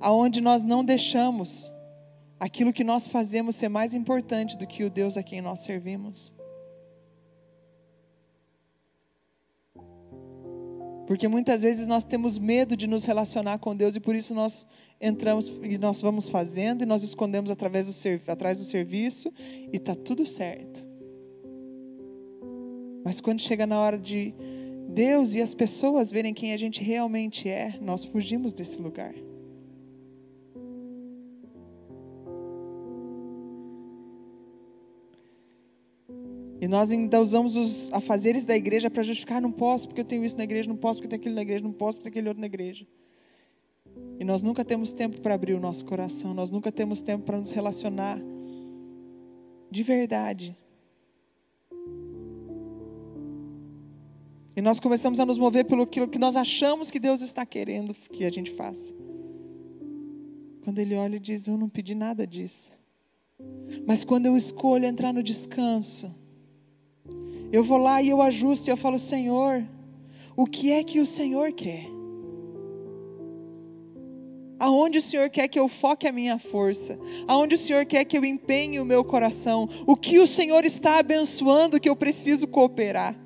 aonde 0.00 0.40
nós 0.40 0.64
não 0.64 0.84
deixamos 0.84 1.72
aquilo 2.38 2.72
que 2.72 2.84
nós 2.84 3.08
fazemos 3.08 3.56
ser 3.56 3.68
mais 3.68 3.94
importante 3.94 4.56
do 4.56 4.66
que 4.66 4.84
o 4.84 4.90
Deus 4.90 5.16
a 5.16 5.22
quem 5.22 5.40
nós 5.40 5.60
servimos. 5.60 6.32
Porque 11.06 11.28
muitas 11.28 11.62
vezes 11.62 11.86
nós 11.86 12.04
temos 12.04 12.38
medo 12.38 12.76
de 12.76 12.86
nos 12.86 13.04
relacionar 13.04 13.58
com 13.58 13.76
Deus 13.76 13.94
e 13.94 14.00
por 14.00 14.14
isso 14.14 14.34
nós 14.34 14.66
entramos 15.00 15.48
e 15.62 15.76
nós 15.76 16.00
vamos 16.00 16.28
fazendo 16.28 16.82
e 16.82 16.86
nós 16.86 17.02
escondemos 17.02 17.50
através 17.50 17.86
do, 17.86 18.32
atrás 18.32 18.58
do 18.58 18.64
serviço 18.64 19.32
e 19.72 19.76
está 19.76 19.94
tudo 19.94 20.26
certo. 20.26 20.93
Mas 23.04 23.20
quando 23.20 23.40
chega 23.40 23.66
na 23.66 23.78
hora 23.78 23.98
de 23.98 24.34
Deus 24.88 25.34
e 25.34 25.42
as 25.42 25.54
pessoas 25.54 26.10
verem 26.10 26.32
quem 26.32 26.54
a 26.54 26.56
gente 26.56 26.82
realmente 26.82 27.48
é, 27.48 27.78
nós 27.80 28.04
fugimos 28.04 28.52
desse 28.52 28.80
lugar. 28.80 29.14
E 36.60 36.66
nós 36.66 36.90
ainda 36.90 37.20
usamos 37.20 37.56
os 37.56 37.92
afazeres 37.92 38.46
da 38.46 38.56
igreja 38.56 38.88
para 38.88 39.02
justificar, 39.02 39.42
não 39.42 39.52
posso 39.52 39.86
porque 39.86 40.00
eu 40.00 40.04
tenho 40.04 40.24
isso 40.24 40.38
na 40.38 40.44
igreja, 40.44 40.66
não 40.66 40.76
posso 40.76 40.98
porque 40.98 41.06
eu 41.06 41.10
tenho 41.10 41.20
aquilo 41.20 41.34
na 41.34 41.42
igreja, 41.42 41.62
não 41.62 41.72
posso 41.72 41.98
porque 41.98 42.08
eu 42.08 42.12
tenho 42.12 42.20
aquele 42.20 42.28
outro 42.28 42.40
na 42.40 42.46
igreja. 42.46 42.86
E 44.18 44.24
nós 44.24 44.42
nunca 44.42 44.64
temos 44.64 44.90
tempo 44.90 45.20
para 45.20 45.34
abrir 45.34 45.52
o 45.52 45.60
nosso 45.60 45.84
coração, 45.84 46.32
nós 46.32 46.50
nunca 46.50 46.72
temos 46.72 47.02
tempo 47.02 47.24
para 47.24 47.38
nos 47.38 47.50
relacionar 47.50 48.18
de 49.70 49.82
verdade. 49.82 50.56
E 54.56 54.62
nós 54.62 54.78
começamos 54.78 55.18
a 55.18 55.26
nos 55.26 55.38
mover 55.38 55.64
pelo 55.64 55.86
que 55.86 56.18
nós 56.18 56.36
achamos 56.36 56.90
que 56.90 57.00
Deus 57.00 57.20
está 57.20 57.44
querendo 57.44 57.94
que 57.94 58.24
a 58.24 58.30
gente 58.30 58.52
faça. 58.52 58.92
Quando 60.62 60.78
Ele 60.78 60.94
olha 60.94 61.16
e 61.16 61.20
diz: 61.20 61.46
Eu 61.46 61.58
não 61.58 61.68
pedi 61.68 61.94
nada 61.94 62.26
disso. 62.26 62.70
Mas 63.86 64.04
quando 64.04 64.26
eu 64.26 64.36
escolho 64.36 64.86
entrar 64.86 65.12
no 65.12 65.22
descanso, 65.22 66.14
eu 67.52 67.62
vou 67.62 67.78
lá 67.78 68.00
e 68.00 68.08
eu 68.08 68.22
ajusto 68.22 68.68
e 68.68 68.70
eu 68.70 68.76
falo, 68.76 68.98
Senhor, 68.98 69.64
o 70.36 70.46
que 70.46 70.72
é 70.72 70.82
que 70.82 71.00
o 71.00 71.06
Senhor 71.06 71.52
quer? 71.52 71.86
Aonde 74.58 74.98
o 74.98 75.02
Senhor 75.02 75.28
quer 75.28 75.48
que 75.48 75.58
eu 75.58 75.68
foque 75.68 76.06
a 76.06 76.12
minha 76.12 76.38
força? 76.38 76.98
Aonde 77.26 77.56
o 77.56 77.58
Senhor 77.58 77.84
quer 77.84 78.04
que 78.04 78.16
eu 78.16 78.24
empenhe 78.24 78.80
o 78.80 78.84
meu 78.84 79.04
coração? 79.04 79.68
O 79.86 79.96
que 79.96 80.18
o 80.18 80.26
Senhor 80.26 80.64
está 80.64 80.98
abençoando 80.98 81.78
que 81.78 81.88
eu 81.88 81.96
preciso 81.96 82.46
cooperar? 82.46 83.23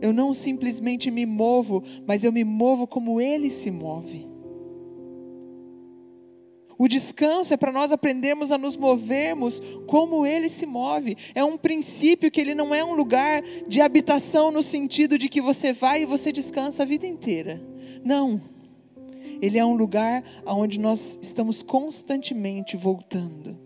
Eu 0.00 0.12
não 0.12 0.34
simplesmente 0.34 1.10
me 1.10 1.24
movo, 1.24 1.82
mas 2.06 2.24
eu 2.24 2.32
me 2.32 2.44
movo 2.44 2.86
como 2.86 3.20
Ele 3.20 3.50
se 3.50 3.70
move. 3.70 4.36
O 6.78 6.86
descanso 6.88 7.54
é 7.54 7.56
para 7.56 7.72
nós 7.72 7.90
aprendermos 7.90 8.52
a 8.52 8.58
nos 8.58 8.76
movermos 8.76 9.62
como 9.86 10.26
ele 10.26 10.48
se 10.48 10.66
move. 10.66 11.16
É 11.34 11.42
um 11.42 11.56
princípio 11.56 12.30
que 12.30 12.40
ele 12.40 12.54
não 12.54 12.74
é 12.74 12.84
um 12.84 12.92
lugar 12.94 13.42
de 13.66 13.80
habitação 13.80 14.50
no 14.50 14.62
sentido 14.62 15.18
de 15.18 15.28
que 15.28 15.40
você 15.40 15.72
vai 15.72 16.02
e 16.02 16.06
você 16.06 16.30
descansa 16.30 16.82
a 16.82 16.86
vida 16.86 17.06
inteira. 17.06 17.62
Não. 18.04 18.40
Ele 19.40 19.58
é 19.58 19.64
um 19.64 19.74
lugar 19.74 20.22
onde 20.44 20.78
nós 20.78 21.18
estamos 21.20 21.62
constantemente 21.62 22.76
voltando. 22.76 23.65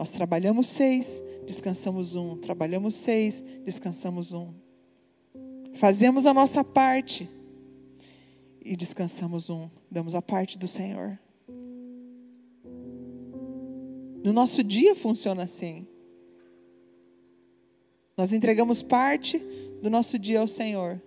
Nós 0.00 0.12
trabalhamos 0.12 0.66
seis, 0.66 1.22
descansamos 1.44 2.16
um. 2.16 2.34
Trabalhamos 2.34 2.94
seis, 2.94 3.44
descansamos 3.66 4.32
um. 4.32 4.54
Fazemos 5.74 6.24
a 6.24 6.32
nossa 6.32 6.64
parte 6.64 7.28
e 8.64 8.74
descansamos 8.74 9.50
um. 9.50 9.68
Damos 9.90 10.14
a 10.14 10.22
parte 10.22 10.58
do 10.58 10.66
Senhor. 10.66 11.20
No 14.24 14.32
nosso 14.32 14.64
dia 14.64 14.94
funciona 14.94 15.42
assim. 15.42 15.86
Nós 18.16 18.32
entregamos 18.32 18.82
parte 18.82 19.38
do 19.82 19.90
nosso 19.90 20.18
dia 20.18 20.40
ao 20.40 20.48
Senhor. 20.48 20.98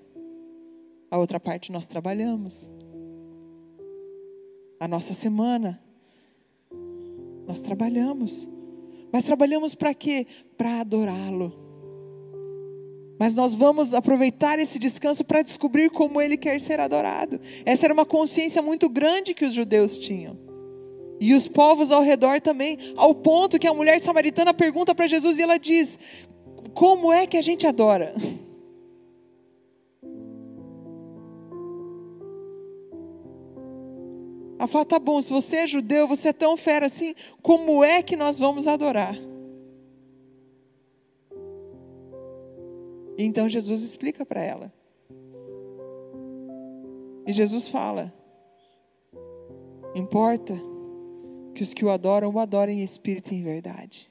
A 1.10 1.18
outra 1.18 1.40
parte 1.40 1.72
nós 1.72 1.88
trabalhamos. 1.88 2.70
A 4.80 4.88
nossa 4.88 5.14
semana 5.14 5.82
nós 7.48 7.60
trabalhamos. 7.60 8.54
Mas 9.13 9.26
trabalhamos 9.26 9.76
para 9.76 9.93
quê? 9.93 10.26
Para 10.58 10.80
adorá-lo. 10.82 11.54
Mas 13.19 13.36
nós 13.36 13.54
vamos 13.54 13.93
aproveitar 13.93 14.58
esse 14.58 14.80
descanso 14.80 15.23
para 15.23 15.43
descobrir 15.43 15.91
como 15.91 16.19
ele 16.19 16.36
quer 16.36 16.60
ser 16.60 16.80
adorado. 16.80 17.39
Essa 17.63 17.86
era 17.86 17.93
uma 17.93 18.08
consciência 18.08 18.60
muito 18.60 18.89
grande 18.89 19.36
que 19.36 19.45
os 19.45 19.54
judeus 19.54 19.99
tinham. 19.99 20.36
E 21.19 21.36
os 21.36 21.47
povos 21.47 21.91
ao 21.91 22.02
redor 22.02 22.41
também, 22.41 22.78
ao 22.97 23.13
ponto 23.13 23.60
que 23.60 23.67
a 23.67 23.73
mulher 23.73 23.99
samaritana 23.99 24.52
pergunta 24.52 24.95
para 24.95 25.08
Jesus 25.08 25.38
e 25.38 25.43
ela 25.43 25.58
diz: 25.58 25.97
Como 26.73 27.13
é 27.13 27.28
que 27.28 27.38
a 27.38 27.41
gente 27.41 27.67
adora? 27.67 28.15
Ela 34.63 34.67
fala: 34.69 34.86
Tá 34.86 34.97
bom, 34.97 35.21
se 35.21 35.34
você 35.34 35.58
é 35.58 35.67
judeu, 35.67 36.08
você 36.08 36.30
é 36.30 36.34
tão 36.34 36.56
fera 36.56 36.86
assim, 36.86 37.13
como 37.41 37.84
é 37.84 38.02
que 38.02 38.15
nós 38.15 38.39
vamos 38.39 38.65
adorar? 38.65 39.13
E 43.17 43.26
então 43.26 43.49
Jesus 43.49 43.84
explica 43.84 44.26
para 44.26 44.41
ela. 44.41 44.73
E 47.28 47.34
Jesus 47.34 47.67
fala: 47.67 48.13
Importa 49.93 50.58
que 51.54 51.62
os 51.62 51.73
que 51.73 51.84
o 51.84 51.91
adoram, 51.91 52.30
o 52.30 52.39
adorem 52.39 52.80
em 52.80 52.84
espírito 52.86 53.34
e 53.34 53.36
em 53.36 53.43
verdade. 53.43 54.10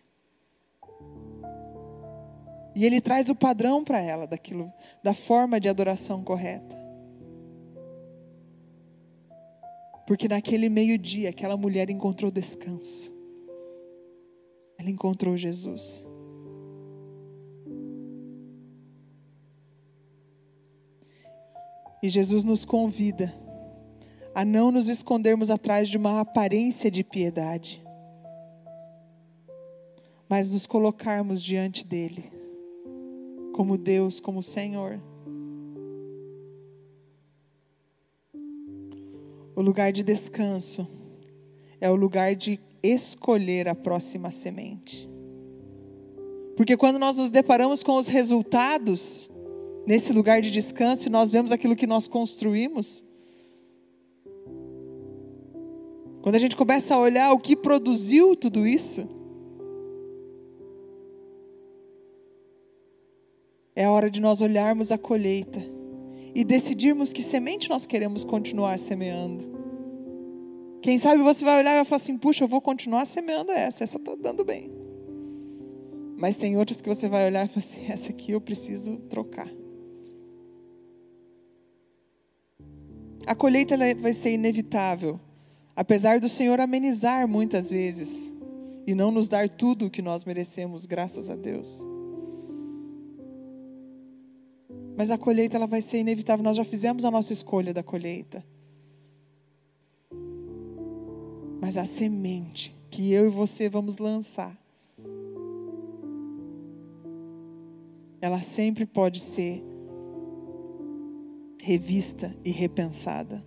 E 2.74 2.84
ele 2.84 3.00
traz 3.00 3.30
o 3.30 3.34
padrão 3.34 3.82
para 3.82 4.02
ela 4.02 4.26
daquilo, 4.26 4.70
da 5.02 5.14
forma 5.14 5.58
de 5.58 5.70
adoração 5.70 6.22
correta. 6.22 6.81
Porque 10.06 10.28
naquele 10.28 10.68
meio-dia, 10.68 11.30
aquela 11.30 11.56
mulher 11.56 11.88
encontrou 11.90 12.30
descanso. 12.30 13.14
Ela 14.78 14.90
encontrou 14.90 15.36
Jesus. 15.36 16.06
E 22.02 22.08
Jesus 22.08 22.42
nos 22.42 22.64
convida 22.64 23.32
a 24.34 24.44
não 24.44 24.72
nos 24.72 24.88
escondermos 24.88 25.50
atrás 25.50 25.88
de 25.88 25.96
uma 25.96 26.20
aparência 26.20 26.90
de 26.90 27.04
piedade, 27.04 27.82
mas 30.28 30.50
nos 30.50 30.66
colocarmos 30.66 31.42
diante 31.42 31.86
dEle, 31.86 32.24
como 33.54 33.76
Deus, 33.76 34.18
como 34.18 34.42
Senhor. 34.42 34.98
O 39.54 39.60
lugar 39.60 39.92
de 39.92 40.02
descanso 40.02 40.86
é 41.80 41.90
o 41.90 41.94
lugar 41.94 42.34
de 42.34 42.58
escolher 42.82 43.68
a 43.68 43.74
próxima 43.74 44.30
semente. 44.30 45.08
Porque 46.56 46.76
quando 46.76 46.98
nós 46.98 47.16
nos 47.16 47.30
deparamos 47.30 47.82
com 47.82 47.96
os 47.96 48.06
resultados, 48.06 49.30
nesse 49.86 50.12
lugar 50.12 50.40
de 50.40 50.50
descanso, 50.50 51.08
e 51.08 51.10
nós 51.10 51.30
vemos 51.30 51.52
aquilo 51.52 51.76
que 51.76 51.86
nós 51.86 52.06
construímos, 52.08 53.04
Quando 56.22 56.36
a 56.36 56.38
gente 56.38 56.54
começa 56.54 56.94
a 56.94 56.98
olhar 56.98 57.32
o 57.32 57.38
que 57.38 57.56
produziu 57.56 58.36
tudo 58.36 58.64
isso, 58.64 59.08
é 63.74 63.84
a 63.84 63.90
hora 63.90 64.08
de 64.08 64.20
nós 64.20 64.40
olharmos 64.40 64.92
a 64.92 64.98
colheita 64.98 65.60
e 66.34 66.44
decidirmos 66.44 67.12
que 67.12 67.22
semente 67.22 67.68
nós 67.68 67.86
queremos 67.86 68.24
continuar 68.24 68.78
semeando. 68.78 69.60
Quem 70.80 70.98
sabe 70.98 71.22
você 71.22 71.44
vai 71.44 71.60
olhar 71.60 71.72
e 71.72 71.76
vai 71.76 71.84
falar 71.84 71.96
assim: 71.96 72.18
puxa, 72.18 72.44
eu 72.44 72.48
vou 72.48 72.60
continuar 72.60 73.04
semeando 73.04 73.52
essa, 73.52 73.84
essa 73.84 73.98
está 73.98 74.14
dando 74.14 74.44
bem. 74.44 74.70
Mas 76.16 76.36
tem 76.36 76.56
outras 76.56 76.80
que 76.80 76.88
você 76.88 77.08
vai 77.08 77.26
olhar 77.26 77.46
e 77.46 77.48
falar 77.48 77.58
assim: 77.58 77.86
essa 77.88 78.10
aqui 78.10 78.32
eu 78.32 78.40
preciso 78.40 78.96
trocar. 79.08 79.48
A 83.26 83.34
colheita 83.34 83.76
vai 83.94 84.12
ser 84.12 84.32
inevitável. 84.32 85.20
Apesar 85.74 86.20
do 86.20 86.28
Senhor 86.28 86.60
amenizar 86.60 87.26
muitas 87.26 87.70
vezes 87.70 88.34
e 88.86 88.94
não 88.94 89.10
nos 89.10 89.28
dar 89.28 89.48
tudo 89.48 89.86
o 89.86 89.90
que 89.90 90.02
nós 90.02 90.24
merecemos, 90.24 90.84
graças 90.84 91.30
a 91.30 91.36
Deus. 91.36 91.86
Mas 94.96 95.10
a 95.10 95.18
colheita 95.18 95.56
ela 95.56 95.66
vai 95.66 95.80
ser 95.80 95.98
inevitável. 95.98 96.44
Nós 96.44 96.56
já 96.56 96.64
fizemos 96.64 97.04
a 97.04 97.10
nossa 97.10 97.32
escolha 97.32 97.72
da 97.72 97.82
colheita. 97.82 98.44
Mas 101.60 101.76
a 101.76 101.84
semente 101.84 102.76
que 102.90 103.12
eu 103.12 103.26
e 103.26 103.30
você 103.30 103.68
vamos 103.68 103.98
lançar, 103.98 104.60
ela 108.20 108.42
sempre 108.42 108.84
pode 108.84 109.20
ser 109.20 109.62
revista 111.60 112.36
e 112.44 112.50
repensada. 112.50 113.44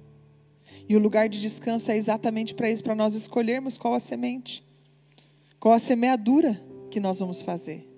E 0.88 0.96
o 0.96 1.00
lugar 1.00 1.28
de 1.28 1.42
descanso 1.42 1.92
é 1.92 1.98
exatamente 1.98 2.54
para 2.54 2.70
isso, 2.70 2.84
para 2.84 2.96
nós 2.96 3.14
escolhermos 3.16 3.78
qual 3.78 3.94
a 3.94 4.00
semente, 4.00 4.66
qual 5.60 5.74
a 5.74 5.80
semeadura 5.80 6.60
que 6.90 7.00
nós 7.00 7.20
vamos 7.20 7.42
fazer. 7.42 7.95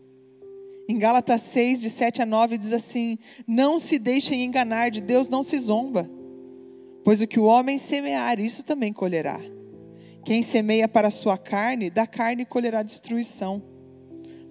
Em 0.88 0.97
Gálatas 0.97 1.41
6, 1.41 1.82
de 1.82 1.89
7 1.89 2.21
a 2.21 2.26
9, 2.26 2.58
diz 2.58 2.73
assim: 2.73 3.17
Não 3.45 3.80
se 3.80 4.00
deixem 4.00 4.43
enganar, 4.43 4.89
de 4.89 5.02
Deus 5.02 5.30
não 5.30 5.43
se 5.43 5.58
zomba, 5.58 6.10
pois 7.04 7.21
o 7.21 7.28
que 7.28 7.39
o 7.39 7.45
homem 7.45 7.78
semear, 7.78 8.39
isso 8.39 8.63
também 8.63 8.93
colherá. 8.93 9.39
Quem 10.23 10.43
semeia 10.43 10.88
para 10.88 11.08
a 11.08 11.12
sua 11.12 11.38
carne, 11.38 11.89
da 11.89 12.06
carne 12.06 12.45
colherá 12.45 12.84
destruição. 12.84 13.62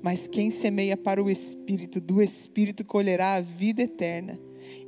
Mas 0.03 0.29
quem 0.29 0.51
semeia 0.51 0.97
para 0.97 1.23
o 1.23 1.31
espírito, 1.31 2.01
do 2.01 2.23
espírito 2.23 2.85
colherá 2.85 3.35
a 3.35 3.41
vida 3.41 3.83
eterna. 3.83 4.39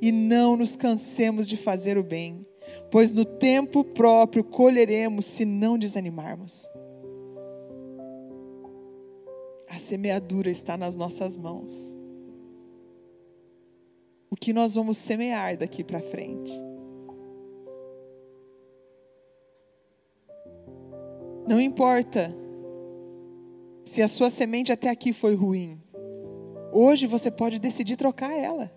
E 0.01 0.11
não 0.11 0.55
nos 0.55 0.75
cansemos 0.75 1.47
de 1.47 1.57
fazer 1.57 1.97
o 1.97 2.03
bem 2.03 2.45
pois 2.91 3.11
no 3.11 3.25
tempo 3.25 3.83
próprio 3.83 4.43
colheremos 4.43 5.25
se 5.25 5.45
não 5.45 5.77
desanimarmos. 5.77 6.67
A 9.79 9.81
semeadura 9.81 10.49
está 10.49 10.75
nas 10.75 10.97
nossas 10.97 11.37
mãos. 11.37 11.95
O 14.29 14.35
que 14.35 14.51
nós 14.51 14.75
vamos 14.75 14.97
semear 14.97 15.55
daqui 15.55 15.85
para 15.85 16.01
frente? 16.01 16.51
Não 21.47 21.61
importa 21.61 22.35
se 23.85 24.01
a 24.01 24.09
sua 24.09 24.29
semente 24.29 24.69
até 24.69 24.89
aqui 24.89 25.13
foi 25.13 25.33
ruim. 25.33 25.81
Hoje 26.73 27.07
você 27.07 27.31
pode 27.31 27.57
decidir 27.57 27.95
trocar 27.95 28.33
ela. 28.33 28.69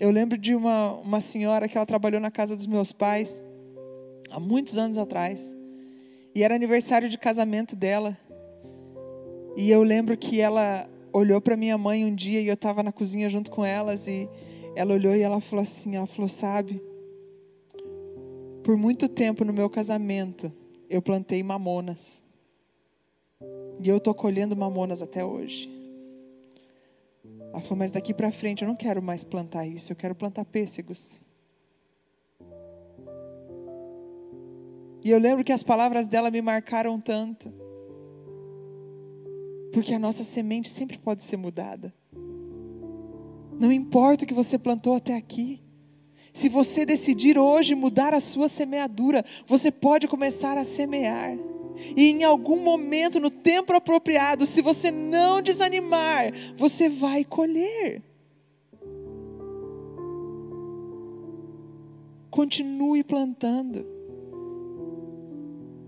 Eu 0.00 0.10
lembro 0.10 0.38
de 0.38 0.54
uma, 0.54 0.94
uma 0.94 1.20
senhora 1.20 1.68
que 1.68 1.76
ela 1.76 1.84
trabalhou 1.84 2.18
na 2.20 2.30
casa 2.30 2.56
dos 2.56 2.66
meus 2.66 2.94
pais 2.94 3.42
há 4.30 4.40
muitos 4.40 4.78
anos 4.78 4.96
atrás. 4.96 5.54
E 6.36 6.42
era 6.42 6.54
aniversário 6.54 7.08
de 7.08 7.16
casamento 7.16 7.74
dela. 7.74 8.14
E 9.56 9.70
eu 9.70 9.82
lembro 9.82 10.14
que 10.18 10.38
ela 10.38 10.86
olhou 11.10 11.40
para 11.40 11.56
minha 11.56 11.78
mãe 11.78 12.04
um 12.04 12.14
dia 12.14 12.42
e 12.42 12.46
eu 12.46 12.52
estava 12.52 12.82
na 12.82 12.92
cozinha 12.92 13.30
junto 13.30 13.50
com 13.50 13.64
elas 13.64 14.06
e 14.06 14.28
ela 14.74 14.92
olhou 14.92 15.16
e 15.16 15.22
ela 15.22 15.40
falou 15.40 15.62
assim, 15.62 15.96
ela 15.96 16.06
falou, 16.06 16.28
sabe, 16.28 16.82
por 18.62 18.76
muito 18.76 19.08
tempo 19.08 19.46
no 19.46 19.52
meu 19.54 19.70
casamento 19.70 20.52
eu 20.90 21.00
plantei 21.00 21.42
mamonas. 21.42 22.22
E 23.82 23.88
eu 23.88 23.96
estou 23.96 24.12
colhendo 24.12 24.54
mamonas 24.54 25.00
até 25.00 25.24
hoje. 25.24 25.70
Ela 27.50 27.62
falou, 27.62 27.78
mas 27.78 27.92
daqui 27.92 28.12
para 28.12 28.30
frente 28.30 28.60
eu 28.60 28.68
não 28.68 28.76
quero 28.76 29.00
mais 29.02 29.24
plantar 29.24 29.66
isso, 29.66 29.90
eu 29.90 29.96
quero 29.96 30.14
plantar 30.14 30.44
pêssegos. 30.44 31.24
E 35.06 35.10
eu 35.12 35.20
lembro 35.20 35.44
que 35.44 35.52
as 35.52 35.62
palavras 35.62 36.08
dela 36.08 36.32
me 36.32 36.42
marcaram 36.42 37.00
tanto. 37.00 37.54
Porque 39.72 39.94
a 39.94 40.00
nossa 40.00 40.24
semente 40.24 40.68
sempre 40.68 40.98
pode 40.98 41.22
ser 41.22 41.36
mudada. 41.36 41.94
Não 43.56 43.70
importa 43.70 44.24
o 44.24 44.26
que 44.26 44.34
você 44.34 44.58
plantou 44.58 44.96
até 44.96 45.14
aqui. 45.14 45.62
Se 46.32 46.48
você 46.48 46.84
decidir 46.84 47.38
hoje 47.38 47.76
mudar 47.76 48.14
a 48.14 48.18
sua 48.18 48.48
semeadura, 48.48 49.24
você 49.46 49.70
pode 49.70 50.08
começar 50.08 50.58
a 50.58 50.64
semear. 50.64 51.38
E 51.96 52.10
em 52.10 52.24
algum 52.24 52.56
momento, 52.56 53.20
no 53.20 53.30
tempo 53.30 53.72
apropriado, 53.74 54.44
se 54.44 54.60
você 54.60 54.90
não 54.90 55.40
desanimar, 55.40 56.32
você 56.56 56.88
vai 56.88 57.22
colher. 57.24 58.02
Continue 62.28 63.04
plantando. 63.04 63.94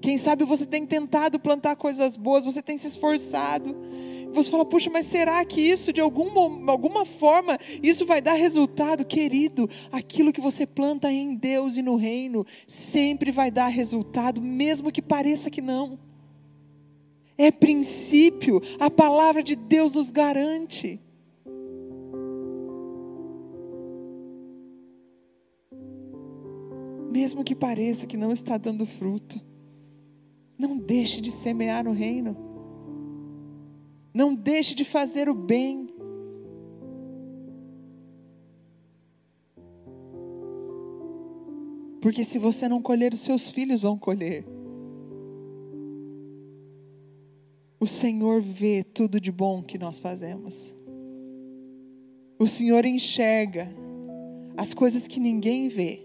Quem 0.01 0.17
sabe 0.17 0.45
você 0.45 0.65
tem 0.65 0.87
tentado 0.87 1.41
plantar 1.41 1.77
coisas 1.77 2.17
boas, 2.17 2.45
você 2.45 2.63
tem 2.63 2.79
se 2.79 2.87
esforçado. 2.87 3.77
Você 4.33 4.51
fala, 4.51 4.65
puxa, 4.65 4.91
mas 4.91 5.07
será 5.07 5.45
que 5.45 5.61
isso, 5.61 5.93
de 5.93 6.01
alguma, 6.01 6.71
alguma 6.71 7.05
forma, 7.05 7.59
isso 7.83 8.07
vai 8.07 8.21
dar 8.21 8.35
resultado? 8.35 9.05
Querido, 9.05 9.69
aquilo 9.91 10.33
que 10.33 10.41
você 10.41 10.67
planta 10.67 11.11
em 11.11 11.35
Deus 11.35 11.77
e 11.77 11.83
no 11.83 11.97
reino, 11.97 12.47
sempre 12.67 13.33
vai 13.33 13.51
dar 13.51 13.69
resultado, 13.69 14.41
mesmo 14.41 14.93
que 14.93 15.03
pareça 15.03 15.51
que 15.51 15.63
não. 15.63 15.99
É 17.37 17.51
princípio, 17.51 18.61
a 18.79 18.91
palavra 18.91 19.43
de 19.43 19.57
Deus 19.57 19.93
nos 19.95 20.11
garante. 20.11 21.01
Mesmo 27.11 27.43
que 27.43 27.55
pareça 27.55 28.07
que 28.07 28.17
não 28.17 28.31
está 28.31 28.59
dando 28.59 28.85
fruto, 28.85 29.41
não 30.59 30.77
deixe 30.77 31.21
de 31.21 31.31
semear 31.31 31.85
no 31.85 31.93
reino. 31.93 32.37
Não 34.13 34.35
deixe 34.35 34.75
de 34.75 34.85
fazer 34.85 35.29
o 35.29 35.35
bem. 35.35 35.89
Porque 42.01 42.25
se 42.25 42.39
você 42.39 42.69
não 42.69 42.83
colher, 42.83 43.13
os 43.13 43.21
seus 43.21 43.51
filhos 43.51 43.81
vão 43.81 43.97
colher. 43.97 44.45
O 47.79 47.87
Senhor 47.87 48.41
vê 48.41 48.83
tudo 48.83 49.21
de 49.21 49.31
bom 49.31 49.63
que 49.63 49.79
nós 49.79 50.01
fazemos. 50.01 50.75
O 52.39 52.47
Senhor 52.47 52.85
enxerga 52.85 53.69
as 54.57 54.75
coisas 54.75 55.07
que 55.07 55.21
ninguém 55.21 55.69
vê. 55.69 56.05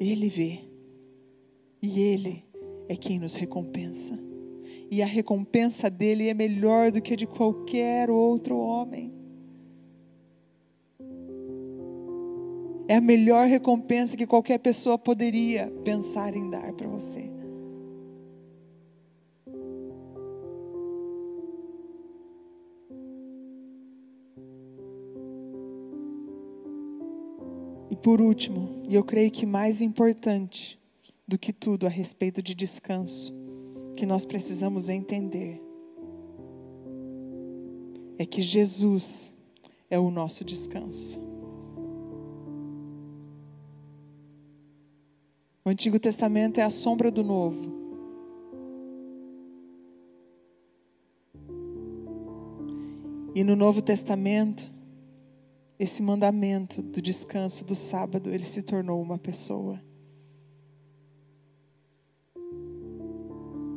Ele 0.00 0.28
vê. 0.28 0.71
E 1.82 2.00
Ele 2.00 2.44
é 2.88 2.94
quem 2.94 3.18
nos 3.18 3.34
recompensa. 3.34 4.16
E 4.90 5.02
a 5.02 5.06
recompensa 5.06 5.90
dele 5.90 6.28
é 6.28 6.34
melhor 6.34 6.92
do 6.92 7.02
que 7.02 7.14
a 7.14 7.16
de 7.16 7.26
qualquer 7.26 8.08
outro 8.08 8.56
homem. 8.56 9.12
É 12.86 12.96
a 12.96 13.00
melhor 13.00 13.48
recompensa 13.48 14.16
que 14.16 14.26
qualquer 14.26 14.58
pessoa 14.58 14.98
poderia 14.98 15.72
pensar 15.82 16.36
em 16.36 16.50
dar 16.50 16.72
para 16.74 16.86
você. 16.86 17.30
E 27.90 27.96
por 27.96 28.20
último, 28.20 28.82
e 28.88 28.94
eu 28.94 29.02
creio 29.02 29.30
que 29.30 29.46
mais 29.46 29.80
importante, 29.80 30.81
do 31.26 31.38
que 31.38 31.52
tudo 31.52 31.86
a 31.86 31.90
respeito 31.90 32.42
de 32.42 32.54
descanso, 32.54 33.32
que 33.96 34.04
nós 34.04 34.24
precisamos 34.24 34.88
entender 34.88 35.62
é 38.22 38.26
que 38.26 38.40
Jesus 38.40 39.32
é 39.90 39.98
o 39.98 40.10
nosso 40.10 40.44
descanso. 40.44 41.20
O 45.64 45.68
Antigo 45.68 45.98
Testamento 45.98 46.58
é 46.58 46.62
a 46.62 46.70
sombra 46.70 47.10
do 47.10 47.22
Novo. 47.22 47.80
E 53.34 53.42
no 53.42 53.56
Novo 53.56 53.80
Testamento, 53.80 54.70
esse 55.78 56.02
mandamento 56.02 56.82
do 56.82 57.00
descanso 57.00 57.64
do 57.64 57.74
sábado, 57.74 58.30
ele 58.30 58.46
se 58.46 58.62
tornou 58.62 59.00
uma 59.00 59.18
pessoa. 59.18 59.80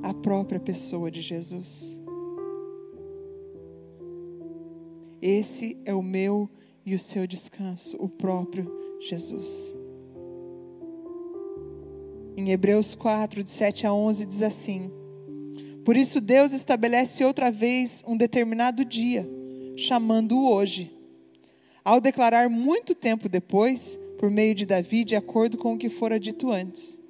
A 0.06 0.14
própria 0.14 0.60
pessoa 0.60 1.10
de 1.10 1.20
Jesus. 1.20 1.99
Esse 5.20 5.82
é 5.84 5.95
o 5.95 6.03
meu 6.03 6.47
e 6.86 6.93
o 6.93 6.99
seu 6.99 7.26
descanso, 7.26 7.97
o 7.99 8.08
próprio 8.08 8.72
Jesus. 9.01 9.76
Em 12.38 12.51
Hebreus 12.51 12.93
4, 12.93 13.41
de 13.41 13.49
7 13.49 13.88
a 13.88 13.93
11, 13.93 14.26
diz 14.28 14.43
assim: 14.43 14.91
Por 15.84 15.97
isso 15.97 16.22
Deus 16.22 16.53
estabelece 16.53 17.26
outra 17.26 17.49
vez 17.49 18.03
um 18.06 18.16
determinado 18.16 18.86
dia, 18.86 19.28
chamando-o 19.76 20.51
hoje, 20.51 20.95
ao 21.84 21.99
declarar 21.99 22.47
muito 22.47 22.93
tempo 22.93 23.28
depois, 23.28 23.97
por 24.20 24.30
meio 24.30 24.53
de 24.53 24.68
Davi, 24.68 25.03
de 25.03 25.16
acordo 25.16 25.58
com 25.58 25.74
o 25.74 25.78
que 25.80 25.89
fora 25.89 26.20
dito 26.20 26.51
antes: 26.51 27.01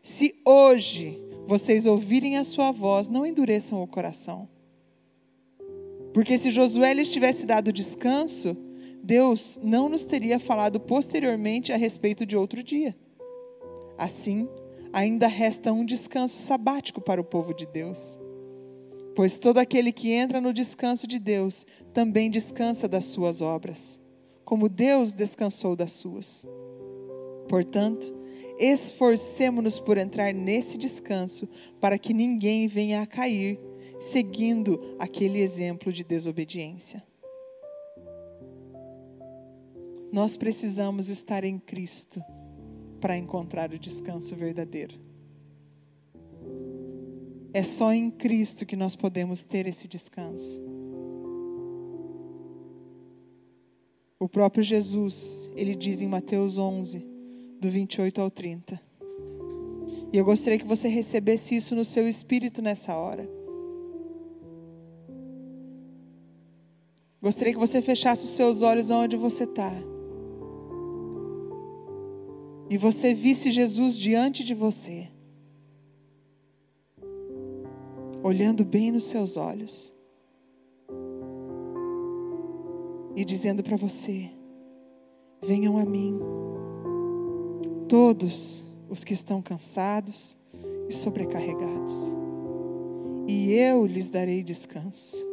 Se 0.00 0.34
hoje 0.42 1.23
vocês 1.46 1.86
ouvirem 1.86 2.36
a 2.36 2.44
sua 2.44 2.70
voz, 2.70 3.08
não 3.08 3.26
endureçam 3.26 3.82
o 3.82 3.86
coração. 3.86 4.48
Porque 6.12 6.38
se 6.38 6.50
Josué 6.50 6.94
lhes 6.94 7.10
tivesse 7.10 7.44
dado 7.44 7.72
descanso, 7.72 8.56
Deus 9.02 9.58
não 9.62 9.88
nos 9.88 10.06
teria 10.06 10.38
falado 10.38 10.80
posteriormente 10.80 11.72
a 11.72 11.76
respeito 11.76 12.24
de 12.24 12.36
outro 12.36 12.62
dia. 12.62 12.96
Assim, 13.98 14.48
ainda 14.92 15.26
resta 15.26 15.72
um 15.72 15.84
descanso 15.84 16.36
sabático 16.36 17.00
para 17.00 17.20
o 17.20 17.24
povo 17.24 17.52
de 17.52 17.66
Deus. 17.66 18.18
Pois 19.14 19.38
todo 19.38 19.58
aquele 19.58 19.92
que 19.92 20.10
entra 20.10 20.40
no 20.40 20.52
descanso 20.52 21.06
de 21.06 21.18
Deus 21.18 21.66
também 21.92 22.30
descansa 22.30 22.88
das 22.88 23.04
suas 23.04 23.40
obras, 23.40 24.00
como 24.44 24.68
Deus 24.68 25.12
descansou 25.12 25.76
das 25.76 25.92
suas. 25.92 26.46
Portanto, 27.48 28.23
esforcemo-nos 28.58 29.78
por 29.78 29.98
entrar 29.98 30.32
nesse 30.32 30.78
descanso, 30.78 31.48
para 31.80 31.98
que 31.98 32.14
ninguém 32.14 32.66
venha 32.66 33.02
a 33.02 33.06
cair, 33.06 33.58
seguindo 33.98 34.96
aquele 34.98 35.40
exemplo 35.40 35.92
de 35.92 36.04
desobediência. 36.04 37.02
Nós 40.12 40.36
precisamos 40.36 41.08
estar 41.08 41.42
em 41.42 41.58
Cristo 41.58 42.22
para 43.00 43.16
encontrar 43.16 43.72
o 43.72 43.78
descanso 43.78 44.36
verdadeiro. 44.36 44.98
É 47.52 47.62
só 47.62 47.92
em 47.92 48.10
Cristo 48.10 48.64
que 48.64 48.76
nós 48.76 48.96
podemos 48.96 49.44
ter 49.44 49.66
esse 49.66 49.86
descanso. 49.86 50.62
O 54.18 54.28
próprio 54.28 54.64
Jesus, 54.64 55.50
ele 55.54 55.74
diz 55.74 56.00
em 56.00 56.08
Mateus 56.08 56.58
11, 56.58 57.13
do 57.64 57.70
28 57.70 58.20
ao 58.20 58.30
30. 58.30 58.78
E 60.12 60.18
eu 60.18 60.24
gostaria 60.24 60.58
que 60.58 60.66
você 60.66 60.86
recebesse 60.86 61.56
isso 61.56 61.74
no 61.74 61.84
seu 61.84 62.06
espírito 62.06 62.60
nessa 62.60 62.94
hora. 62.94 63.26
Gostaria 67.22 67.54
que 67.54 67.58
você 67.58 67.80
fechasse 67.80 68.26
os 68.26 68.32
seus 68.32 68.60
olhos 68.60 68.90
onde 68.90 69.16
você 69.16 69.44
está. 69.44 69.72
E 72.68 72.76
você 72.76 73.14
visse 73.14 73.50
Jesus 73.50 73.98
diante 73.98 74.44
de 74.44 74.54
você. 74.54 75.08
Olhando 78.22 78.62
bem 78.62 78.92
nos 78.92 79.04
seus 79.04 79.38
olhos. 79.38 79.92
E 83.16 83.24
dizendo 83.24 83.62
para 83.62 83.76
você: 83.76 84.30
Venham 85.42 85.78
a 85.78 85.84
mim 85.84 86.18
todos 87.88 88.64
os 88.88 89.04
que 89.04 89.12
estão 89.12 89.42
cansados 89.42 90.38
e 90.88 90.92
sobrecarregados, 90.92 92.14
e 93.26 93.52
eu 93.52 93.86
lhes 93.86 94.10
darei 94.10 94.42
descanso. 94.42 95.26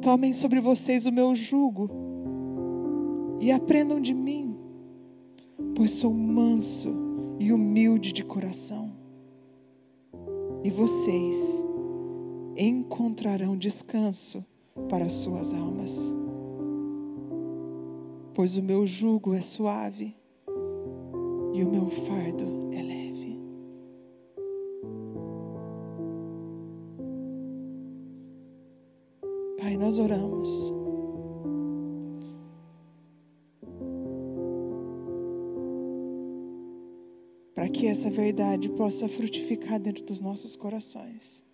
Tomem 0.00 0.32
sobre 0.32 0.60
vocês 0.60 1.06
o 1.06 1.12
meu 1.12 1.34
jugo 1.34 1.90
e 3.40 3.50
aprendam 3.50 4.00
de 4.00 4.12
mim, 4.12 4.56
pois 5.74 5.92
sou 5.92 6.12
manso 6.12 6.94
e 7.38 7.52
humilde 7.52 8.12
de 8.12 8.22
coração. 8.22 8.92
E 10.62 10.70
vocês 10.70 11.64
encontrarão 12.56 13.56
descanso 13.56 14.44
para 14.88 15.06
as 15.06 15.12
suas 15.14 15.54
almas 15.54 16.14
pois 18.34 18.56
o 18.56 18.62
meu 18.62 18.84
jugo 18.84 19.32
é 19.32 19.40
suave 19.40 20.14
e 21.52 21.62
o 21.62 21.70
meu 21.70 21.88
fardo 21.88 22.72
é 22.72 22.82
leve. 22.82 23.40
Pai, 29.56 29.76
nós 29.76 29.98
oramos. 30.00 30.74
Para 37.54 37.68
que 37.68 37.86
essa 37.86 38.10
verdade 38.10 38.68
possa 38.70 39.08
frutificar 39.08 39.78
dentro 39.78 40.04
dos 40.04 40.20
nossos 40.20 40.56
corações. 40.56 41.44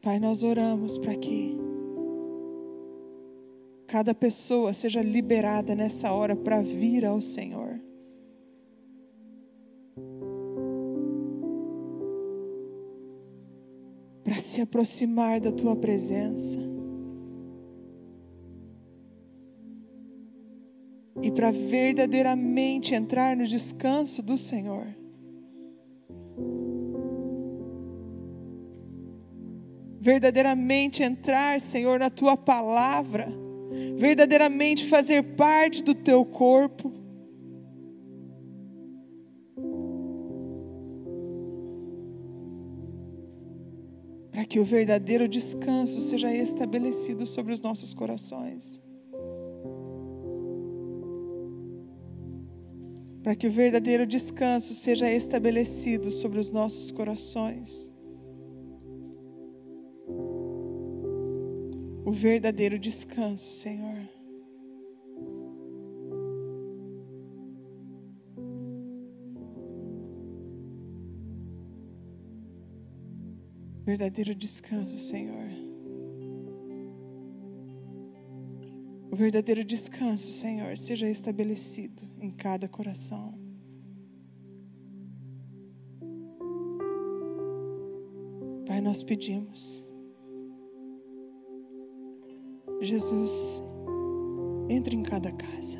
Pai, 0.00 0.18
nós 0.20 0.42
oramos 0.44 0.96
para 0.96 1.14
que 1.16 1.69
cada 3.90 4.14
pessoa 4.14 4.72
seja 4.72 5.02
liberada 5.02 5.74
nessa 5.74 6.12
hora 6.12 6.36
para 6.36 6.62
vir 6.62 7.04
ao 7.04 7.20
Senhor. 7.20 7.80
Para 14.22 14.38
se 14.38 14.60
aproximar 14.60 15.40
da 15.40 15.50
tua 15.50 15.74
presença. 15.74 16.56
E 21.20 21.32
para 21.32 21.50
verdadeiramente 21.50 22.94
entrar 22.94 23.36
no 23.36 23.44
descanso 23.44 24.22
do 24.22 24.38
Senhor. 24.38 24.86
verdadeiramente 30.02 31.02
entrar, 31.02 31.60
Senhor, 31.60 32.00
na 32.00 32.08
tua 32.08 32.34
palavra, 32.34 33.30
verdadeiramente 34.00 34.86
fazer 34.86 35.22
parte 35.36 35.84
do 35.84 35.94
teu 35.94 36.24
corpo. 36.24 36.90
Para 44.32 44.46
que 44.46 44.58
o 44.58 44.64
verdadeiro 44.64 45.28
descanso 45.28 46.00
seja 46.00 46.34
estabelecido 46.34 47.26
sobre 47.26 47.52
os 47.52 47.60
nossos 47.60 47.92
corações. 47.92 48.82
Para 53.22 53.36
que 53.36 53.46
o 53.46 53.50
verdadeiro 53.50 54.06
descanso 54.06 54.74
seja 54.74 55.12
estabelecido 55.12 56.10
sobre 56.10 56.40
os 56.40 56.48
nossos 56.48 56.90
corações. 56.90 57.89
O 62.10 62.12
verdadeiro 62.12 62.76
descanso, 62.76 63.52
Senhor. 63.52 63.96
Verdadeiro 73.84 74.34
descanso, 74.34 74.98
Senhor. 74.98 75.50
O 79.12 79.14
verdadeiro 79.14 79.64
descanso, 79.64 80.32
Senhor, 80.32 80.76
seja 80.76 81.08
estabelecido 81.08 82.02
em 82.18 82.32
cada 82.32 82.68
coração. 82.68 83.38
Pai, 88.66 88.80
nós 88.80 89.00
pedimos 89.00 89.88
Jesus, 92.80 93.62
entre 94.68 94.96
em 94.96 95.02
cada 95.02 95.30
casa. 95.32 95.78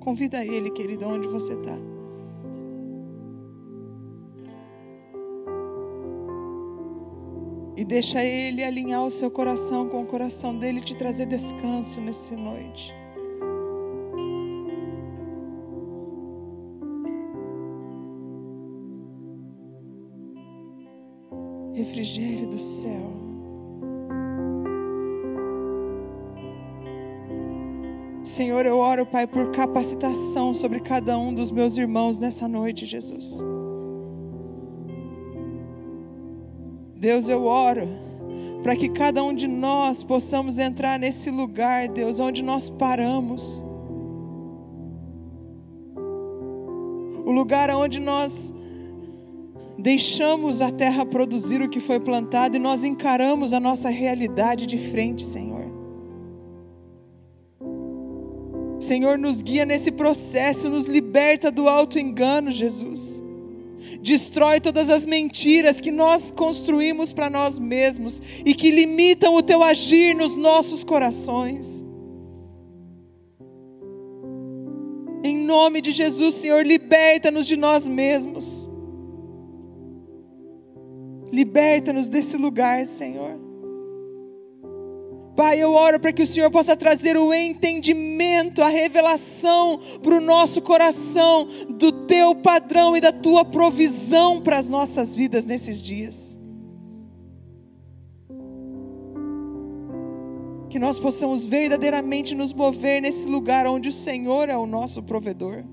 Convida 0.00 0.44
ele, 0.44 0.70
querido, 0.70 1.06
onde 1.06 1.26
você 1.26 1.54
está. 1.54 1.78
E 7.76 7.84
deixa 7.84 8.22
ele 8.22 8.62
alinhar 8.62 9.04
o 9.04 9.10
seu 9.10 9.30
coração 9.30 9.88
com 9.88 10.02
o 10.02 10.06
coração 10.06 10.56
dele 10.58 10.78
e 10.80 10.84
te 10.84 10.96
trazer 10.96 11.26
descanso 11.26 12.00
nessa 12.00 12.36
noite. 12.36 12.94
Refrigério 21.72 22.46
do 22.46 22.58
céu. 22.58 23.23
Senhor, 28.34 28.66
eu 28.66 28.78
oro, 28.78 29.06
Pai, 29.06 29.28
por 29.28 29.52
capacitação 29.52 30.52
sobre 30.52 30.80
cada 30.80 31.16
um 31.16 31.32
dos 31.32 31.52
meus 31.52 31.76
irmãos 31.76 32.18
nessa 32.18 32.48
noite, 32.48 32.84
Jesus. 32.84 33.38
Deus, 36.96 37.28
eu 37.28 37.44
oro 37.44 37.88
para 38.60 38.74
que 38.74 38.88
cada 38.88 39.22
um 39.22 39.32
de 39.32 39.46
nós 39.46 40.02
possamos 40.02 40.58
entrar 40.58 40.98
nesse 40.98 41.30
lugar, 41.30 41.86
Deus, 41.86 42.18
onde 42.18 42.42
nós 42.42 42.68
paramos. 42.68 43.64
O 47.24 47.30
lugar 47.30 47.70
onde 47.70 48.00
nós 48.00 48.52
deixamos 49.78 50.60
a 50.60 50.72
terra 50.72 51.06
produzir 51.06 51.62
o 51.62 51.68
que 51.68 51.78
foi 51.78 52.00
plantado 52.00 52.56
e 52.56 52.58
nós 52.58 52.82
encaramos 52.82 53.52
a 53.52 53.60
nossa 53.60 53.90
realidade 53.90 54.66
de 54.66 54.90
frente, 54.90 55.24
Senhor. 55.24 55.63
Senhor, 58.84 59.18
nos 59.18 59.42
guia 59.42 59.64
nesse 59.64 59.90
processo, 59.90 60.68
nos 60.68 60.86
liberta 60.86 61.50
do 61.50 61.68
alto 61.68 61.98
engano, 61.98 62.50
Jesus. 62.50 63.22
Destrói 64.00 64.60
todas 64.60 64.90
as 64.90 65.06
mentiras 65.06 65.80
que 65.80 65.90
nós 65.90 66.30
construímos 66.30 67.12
para 67.12 67.30
nós 67.30 67.58
mesmos 67.58 68.20
e 68.44 68.54
que 68.54 68.70
limitam 68.70 69.34
o 69.34 69.42
teu 69.42 69.62
agir 69.62 70.14
nos 70.14 70.36
nossos 70.36 70.84
corações. 70.84 71.84
Em 75.22 75.38
nome 75.38 75.80
de 75.80 75.90
Jesus, 75.90 76.34
Senhor, 76.34 76.66
liberta-nos 76.66 77.46
de 77.46 77.56
nós 77.56 77.88
mesmos. 77.88 78.70
Liberta-nos 81.32 82.08
desse 82.08 82.36
lugar, 82.36 82.86
Senhor. 82.86 83.43
Pai, 85.36 85.58
eu 85.58 85.72
oro 85.72 85.98
para 85.98 86.12
que 86.12 86.22
o 86.22 86.26
Senhor 86.26 86.48
possa 86.48 86.76
trazer 86.76 87.16
o 87.16 87.34
entendimento, 87.34 88.62
a 88.62 88.68
revelação 88.68 89.80
para 90.00 90.16
o 90.16 90.20
nosso 90.20 90.62
coração 90.62 91.48
do 91.68 91.90
teu 92.06 92.36
padrão 92.36 92.96
e 92.96 93.00
da 93.00 93.10
tua 93.10 93.44
provisão 93.44 94.40
para 94.40 94.58
as 94.58 94.70
nossas 94.70 95.16
vidas 95.16 95.44
nesses 95.44 95.82
dias. 95.82 96.38
Que 100.70 100.78
nós 100.78 101.00
possamos 101.00 101.46
verdadeiramente 101.46 102.32
nos 102.34 102.52
mover 102.52 103.02
nesse 103.02 103.26
lugar 103.26 103.66
onde 103.66 103.88
o 103.88 103.92
Senhor 103.92 104.48
é 104.48 104.56
o 104.56 104.66
nosso 104.66 105.02
provedor. 105.02 105.64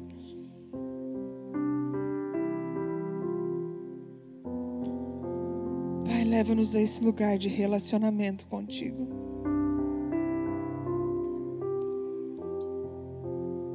Pai, 6.04 6.24
leva-nos 6.24 6.76
a 6.76 6.82
esse 6.82 7.04
lugar 7.04 7.38
de 7.38 7.48
relacionamento 7.48 8.48
contigo. 8.48 9.21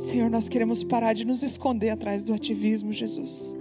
Senhor, 0.06 0.30
nós 0.30 0.48
queremos 0.48 0.84
parar 0.84 1.14
de 1.14 1.24
nos 1.24 1.42
esconder 1.42 1.90
atrás 1.90 2.22
do 2.22 2.32
ativismo, 2.32 2.92
Jesus. 2.92 3.56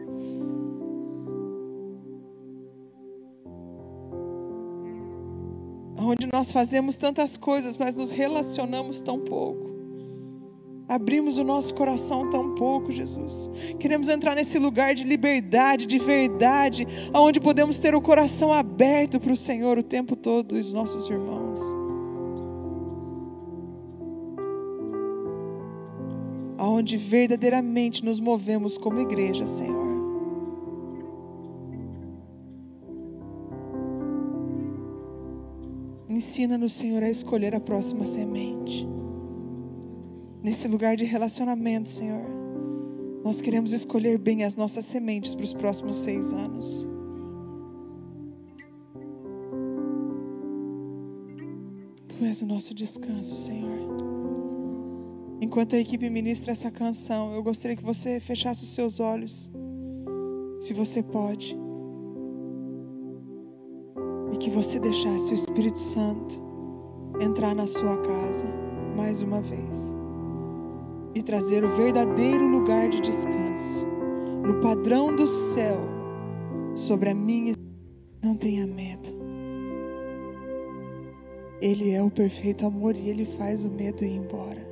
Onde 5.97 6.27
nós 6.31 6.51
fazemos 6.51 6.97
tantas 6.97 7.35
coisas, 7.35 7.75
mas 7.75 7.95
nos 7.95 8.11
relacionamos 8.11 9.01
tão 9.01 9.19
pouco. 9.19 9.71
Abrimos 10.87 11.39
o 11.39 11.43
nosso 11.43 11.73
coração 11.73 12.29
tão 12.29 12.53
pouco, 12.53 12.91
Jesus. 12.91 13.49
Queremos 13.79 14.07
entrar 14.07 14.35
nesse 14.35 14.59
lugar 14.59 14.93
de 14.93 15.03
liberdade, 15.03 15.87
de 15.87 15.97
verdade, 15.97 16.85
onde 17.11 17.39
podemos 17.39 17.79
ter 17.79 17.95
o 17.95 18.01
coração 18.01 18.53
aberto 18.53 19.19
para 19.19 19.33
o 19.33 19.37
Senhor 19.37 19.79
o 19.79 19.83
tempo 19.83 20.15
todo, 20.15 20.51
os 20.51 20.71
nossos 20.71 21.09
irmãos. 21.09 21.84
Aonde 26.65 26.97
verdadeiramente 26.97 28.03
nos 28.03 28.19
movemos 28.19 28.75
como 28.75 28.99
igreja, 28.99 29.45
Senhor. 29.45 29.85
Ensina-nos, 36.09 36.73
Senhor, 36.73 37.03
a 37.03 37.09
escolher 37.09 37.53
a 37.53 37.59
próxima 37.59 38.03
semente. 38.05 38.87
Nesse 40.41 40.67
lugar 40.67 40.95
de 40.95 41.05
relacionamento, 41.05 41.87
Senhor, 41.87 42.25
nós 43.23 43.41
queremos 43.41 43.71
escolher 43.71 44.17
bem 44.17 44.43
as 44.43 44.55
nossas 44.55 44.85
sementes 44.85 45.35
para 45.35 45.45
os 45.45 45.53
próximos 45.53 45.97
seis 45.97 46.33
anos. 46.33 46.87
Tu 52.07 52.25
és 52.25 52.41
o 52.41 52.45
nosso 52.47 52.73
descanso, 52.73 53.35
Senhor. 53.35 54.04
Enquanto 55.45 55.75
a 55.75 55.79
equipe 55.79 56.09
ministra 56.09 56.53
essa 56.53 56.71
canção, 56.71 57.31
eu 57.35 57.43
gostaria 57.43 57.77
que 57.77 57.83
você 57.83 58.19
fechasse 58.19 58.63
os 58.63 58.73
seus 58.73 58.99
olhos, 58.99 59.47
se 60.59 60.73
você 60.73 61.03
pode. 61.03 61.55
e 64.33 64.37
que 64.37 64.49
você 64.49 64.79
deixasse 64.79 65.31
o 65.31 65.35
Espírito 65.35 65.77
Santo 65.77 66.41
entrar 67.21 67.53
na 67.53 67.67
sua 67.67 67.95
casa 68.01 68.47
mais 68.97 69.21
uma 69.21 69.39
vez 69.39 69.95
e 71.13 71.21
trazer 71.21 71.63
o 71.63 71.75
verdadeiro 71.75 72.45
lugar 72.45 72.89
de 72.89 72.99
descanso 72.99 73.85
no 74.43 74.59
padrão 74.61 75.15
do 75.15 75.27
céu 75.27 75.77
sobre 76.75 77.11
a 77.11 77.15
minha. 77.15 77.53
Não 78.21 78.35
tenha 78.35 78.65
medo. 78.65 79.09
Ele 81.61 81.91
é 81.91 82.01
o 82.01 82.09
perfeito 82.09 82.65
amor 82.65 82.95
e 82.95 83.09
ele 83.09 83.25
faz 83.25 83.63
o 83.63 83.69
medo 83.69 84.03
ir 84.03 84.15
embora. 84.15 84.64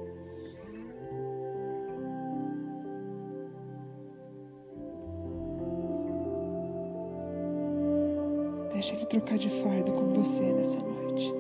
Trocar 9.14 9.38
de 9.38 9.50
fardo 9.62 9.94
com 9.94 10.08
você 10.12 10.42
nessa 10.42 10.80
noite. 10.80 11.32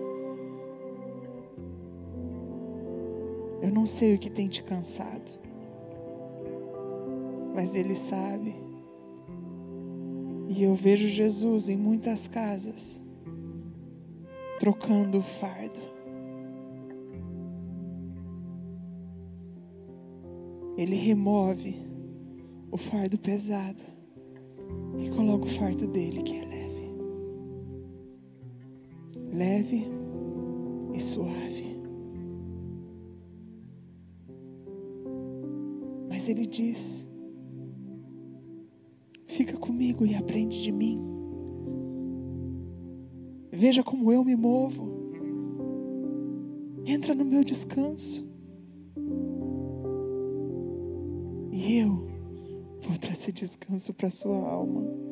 Eu 3.64 3.72
não 3.72 3.84
sei 3.84 4.14
o 4.14 4.20
que 4.20 4.30
tem 4.30 4.48
te 4.48 4.62
cansado, 4.62 5.32
mas 7.56 7.74
Ele 7.74 7.96
sabe. 7.96 8.54
E 10.50 10.62
eu 10.62 10.76
vejo 10.76 11.08
Jesus 11.08 11.68
em 11.68 11.76
muitas 11.76 12.28
casas, 12.28 13.02
trocando 14.60 15.18
o 15.18 15.24
fardo. 15.24 15.82
Ele 20.78 20.96
remove 20.96 21.76
o 22.72 22.78
fardo 22.78 23.18
pesado 23.18 23.84
e 25.00 25.10
coloca 25.10 25.46
o 25.46 25.50
fardo 25.50 25.88
dele, 25.88 26.22
que 26.22 26.36
é 26.36 26.53
leve. 29.34 29.88
E 30.94 31.02
suave. 31.02 31.76
Mas 36.08 36.30
ele 36.30 36.46
diz: 36.46 37.08
Fica 39.26 39.58
comigo 39.58 40.06
e 40.06 40.14
aprende 40.14 40.62
de 40.62 40.72
mim. 40.72 41.02
Veja 43.52 43.84
como 43.84 44.12
eu 44.12 44.24
me 44.24 44.36
movo. 44.36 44.88
Entra 46.86 47.16
no 47.16 47.26
meu 47.26 47.44
descanso. 47.44 48.24
E 51.52 51.78
eu 51.80 52.08
vou 52.82 52.98
trazer 53.00 53.32
descanso 53.32 53.94
para 53.94 54.12
sua 54.12 54.38
alma. 54.38 55.03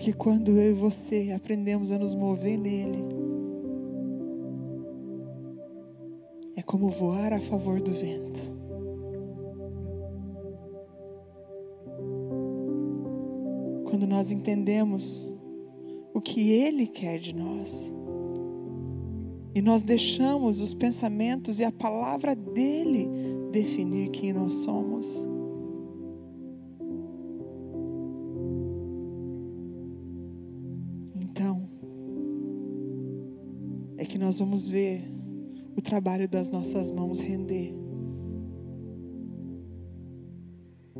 Porque 0.00 0.14
quando 0.14 0.52
eu 0.52 0.70
e 0.70 0.72
você 0.72 1.30
aprendemos 1.30 1.92
a 1.92 1.98
nos 1.98 2.14
mover 2.14 2.56
nele, 2.56 3.04
como 6.70 6.88
voar 6.88 7.34
a 7.34 7.40
favor 7.40 7.82
do 7.82 7.90
vento. 7.90 8.40
Quando 13.90 14.06
nós 14.06 14.32
entendemos 14.32 15.28
o 16.14 16.20
que 16.22 16.50
Ele 16.50 16.86
quer 16.86 17.18
de 17.18 17.34
nós, 17.34 17.92
e 19.52 19.60
nós 19.60 19.82
deixamos 19.82 20.62
os 20.62 20.72
pensamentos 20.72 21.60
e 21.60 21.64
a 21.64 21.72
palavra 21.72 22.36
dele 22.36 23.06
definir 23.50 24.08
quem 24.12 24.32
nós 24.32 24.54
somos. 24.54 25.26
Nós 34.30 34.38
vamos 34.38 34.68
ver 34.68 35.02
o 35.76 35.82
trabalho 35.82 36.28
das 36.28 36.50
nossas 36.50 36.88
mãos 36.88 37.18
render. 37.18 37.74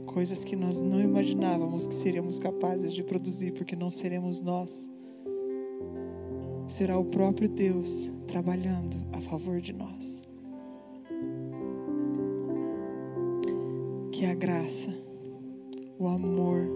Coisas 0.05 0.45
que 0.45 0.57
nós 0.57 0.81
não 0.81 1.01
imaginávamos 1.01 1.87
que 1.87 1.95
seríamos 1.95 2.41
capazes 2.41 2.93
de 2.93 3.05
produzir, 3.05 3.53
porque 3.53 3.77
não 3.77 3.89
seremos 3.89 4.43
nós. 4.43 4.91
Será 6.67 6.99
o 6.99 7.05
próprio 7.05 7.49
Deus 7.49 8.11
trabalhando 8.27 8.97
a 9.13 9.21
favor 9.21 9.61
de 9.61 9.75
nós. 9.75 10.25
Que 14.11 14.27
a 14.27 14.35
graça, 14.35 14.91
o 16.01 16.09
amor 16.09 16.69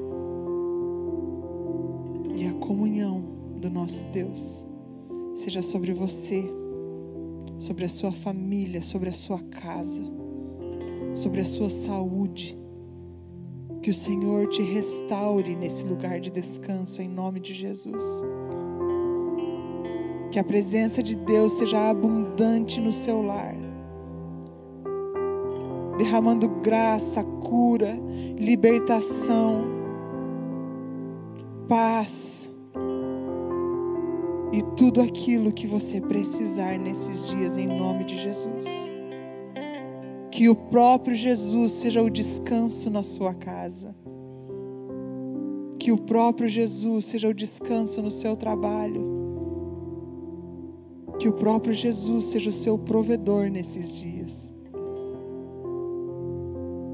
e 2.36 2.46
a 2.46 2.54
comunhão 2.64 3.24
do 3.60 3.68
nosso 3.68 4.04
Deus 4.12 4.64
seja 5.44 5.62
sobre 5.62 5.92
você 5.92 6.44
sobre 7.58 7.84
a 7.84 7.88
sua 7.88 8.12
família, 8.12 8.82
sobre 8.82 9.08
a 9.08 9.12
sua 9.12 9.38
casa, 9.38 10.02
sobre 11.14 11.40
a 11.40 11.44
sua 11.44 11.70
saúde. 11.70 12.58
Que 13.82 13.90
o 13.90 13.94
Senhor 13.94 14.48
te 14.48 14.62
restaure 14.62 15.54
nesse 15.54 15.84
lugar 15.84 16.20
de 16.20 16.30
descanso, 16.30 17.02
em 17.02 17.08
nome 17.08 17.38
de 17.38 17.52
Jesus. 17.52 18.22
Que 20.30 20.38
a 20.38 20.44
presença 20.44 21.02
de 21.02 21.14
Deus 21.14 21.52
seja 21.52 21.90
abundante 21.90 22.80
no 22.80 22.92
seu 22.92 23.22
lar, 23.22 23.54
derramando 25.96 26.48
graça, 26.48 27.22
cura, 27.22 27.96
libertação, 28.38 29.64
paz 31.68 32.43
e 34.56 34.62
tudo 34.76 35.00
aquilo 35.00 35.50
que 35.52 35.66
você 35.66 36.00
precisar 36.00 36.78
nesses 36.78 37.24
dias, 37.24 37.56
em 37.56 37.66
nome 37.66 38.04
de 38.04 38.16
Jesus. 38.16 38.64
Que 40.30 40.48
o 40.48 40.54
próprio 40.54 41.16
Jesus 41.16 41.72
seja 41.72 42.00
o 42.00 42.08
descanso 42.08 42.88
na 42.88 43.02
sua 43.02 43.34
casa. 43.34 43.92
Que 45.76 45.90
o 45.90 45.98
próprio 45.98 46.48
Jesus 46.48 47.06
seja 47.06 47.28
o 47.28 47.34
descanso 47.34 48.00
no 48.00 48.12
seu 48.12 48.36
trabalho. 48.36 49.02
Que 51.18 51.28
o 51.28 51.32
próprio 51.32 51.74
Jesus 51.74 52.26
seja 52.26 52.50
o 52.50 52.52
seu 52.52 52.78
provedor 52.78 53.50
nesses 53.50 53.92
dias. 53.92 54.52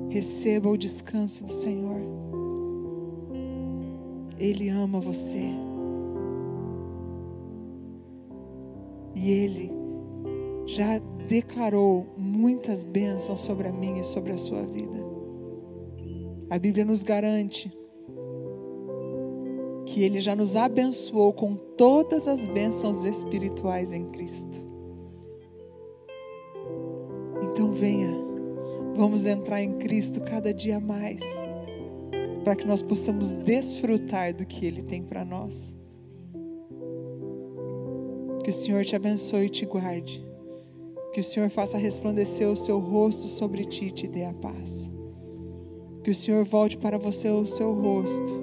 Receba 0.08 0.70
o 0.70 0.78
descanso 0.78 1.44
do 1.44 1.52
Senhor. 1.52 2.00
Ele 4.38 4.70
ama 4.70 4.98
você. 4.98 5.69
E 9.20 9.30
Ele 9.30 9.70
já 10.64 10.98
declarou 11.28 12.06
muitas 12.16 12.82
bênçãos 12.82 13.42
sobre 13.42 13.68
a 13.68 13.72
minha 13.72 14.00
e 14.00 14.04
sobre 14.04 14.32
a 14.32 14.38
sua 14.38 14.62
vida. 14.62 14.98
A 16.48 16.58
Bíblia 16.58 16.86
nos 16.86 17.02
garante 17.02 17.70
que 19.84 20.02
Ele 20.02 20.22
já 20.22 20.34
nos 20.34 20.56
abençoou 20.56 21.34
com 21.34 21.54
todas 21.54 22.26
as 22.26 22.46
bênçãos 22.46 23.04
espirituais 23.04 23.92
em 23.92 24.06
Cristo. 24.06 24.66
Então 27.42 27.72
venha, 27.72 28.10
vamos 28.96 29.26
entrar 29.26 29.60
em 29.60 29.76
Cristo 29.76 30.22
cada 30.22 30.54
dia 30.54 30.80
mais, 30.80 31.20
para 32.42 32.56
que 32.56 32.66
nós 32.66 32.80
possamos 32.80 33.34
desfrutar 33.34 34.32
do 34.32 34.46
que 34.46 34.64
Ele 34.64 34.82
tem 34.82 35.02
para 35.02 35.26
nós. 35.26 35.78
Que 38.42 38.50
o 38.50 38.52
Senhor 38.52 38.84
te 38.84 38.96
abençoe 38.96 39.46
e 39.46 39.50
te 39.50 39.66
guarde. 39.66 40.24
Que 41.12 41.20
o 41.20 41.24
Senhor 41.24 41.50
faça 41.50 41.76
resplandecer 41.76 42.48
o 42.48 42.56
seu 42.56 42.78
rosto 42.78 43.26
sobre 43.26 43.64
ti 43.64 43.86
e 43.86 43.90
te 43.90 44.06
dê 44.06 44.24
a 44.24 44.32
paz. 44.32 44.90
Que 46.02 46.10
o 46.10 46.14
Senhor 46.14 46.44
volte 46.44 46.78
para 46.78 46.98
você 46.98 47.28
o 47.28 47.46
seu 47.46 47.74
rosto 47.74 48.40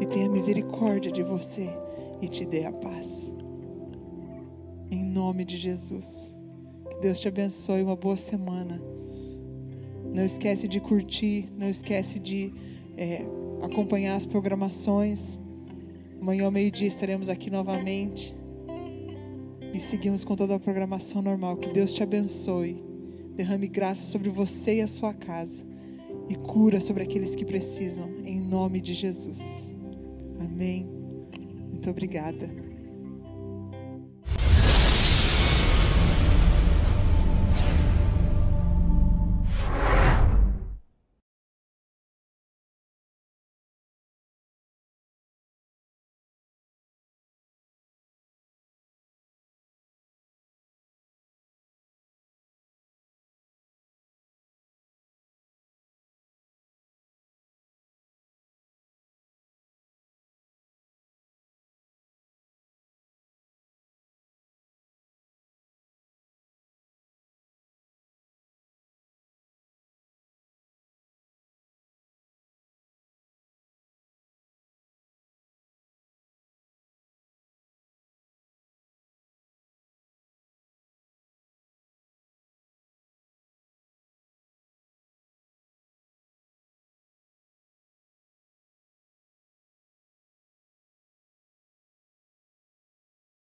e 0.00 0.06
tenha 0.06 0.28
misericórdia 0.28 1.12
de 1.12 1.22
você 1.22 1.68
e 2.20 2.28
te 2.28 2.44
dê 2.44 2.64
a 2.64 2.72
paz. 2.72 3.32
Em 4.90 5.04
nome 5.04 5.44
de 5.44 5.56
Jesus. 5.56 6.34
Que 6.90 6.96
Deus 6.98 7.20
te 7.20 7.28
abençoe, 7.28 7.82
uma 7.82 7.96
boa 7.96 8.16
semana. 8.16 8.82
Não 10.12 10.24
esquece 10.24 10.66
de 10.66 10.80
curtir, 10.80 11.48
não 11.56 11.68
esquece 11.68 12.18
de 12.18 12.52
é, 12.96 13.24
acompanhar 13.62 14.16
as 14.16 14.26
programações. 14.26 15.38
Amanhã 16.20 16.46
ao 16.46 16.50
meio-dia 16.50 16.88
estaremos 16.88 17.28
aqui 17.28 17.48
novamente 17.48 18.34
e 19.72 19.80
seguimos 19.80 20.24
com 20.24 20.36
toda 20.36 20.54
a 20.54 20.60
programação 20.60 21.22
normal. 21.22 21.56
Que 21.56 21.72
Deus 21.72 21.92
te 21.92 22.02
abençoe, 22.02 22.82
derrame 23.34 23.68
graça 23.68 24.10
sobre 24.10 24.28
você 24.28 24.76
e 24.76 24.82
a 24.82 24.86
sua 24.86 25.12
casa 25.12 25.64
e 26.28 26.34
cura 26.34 26.80
sobre 26.80 27.02
aqueles 27.02 27.36
que 27.36 27.44
precisam, 27.44 28.08
em 28.24 28.40
nome 28.40 28.80
de 28.80 28.94
Jesus. 28.94 29.74
Amém. 30.40 30.86
Muito 31.70 31.88
obrigada. 31.90 32.65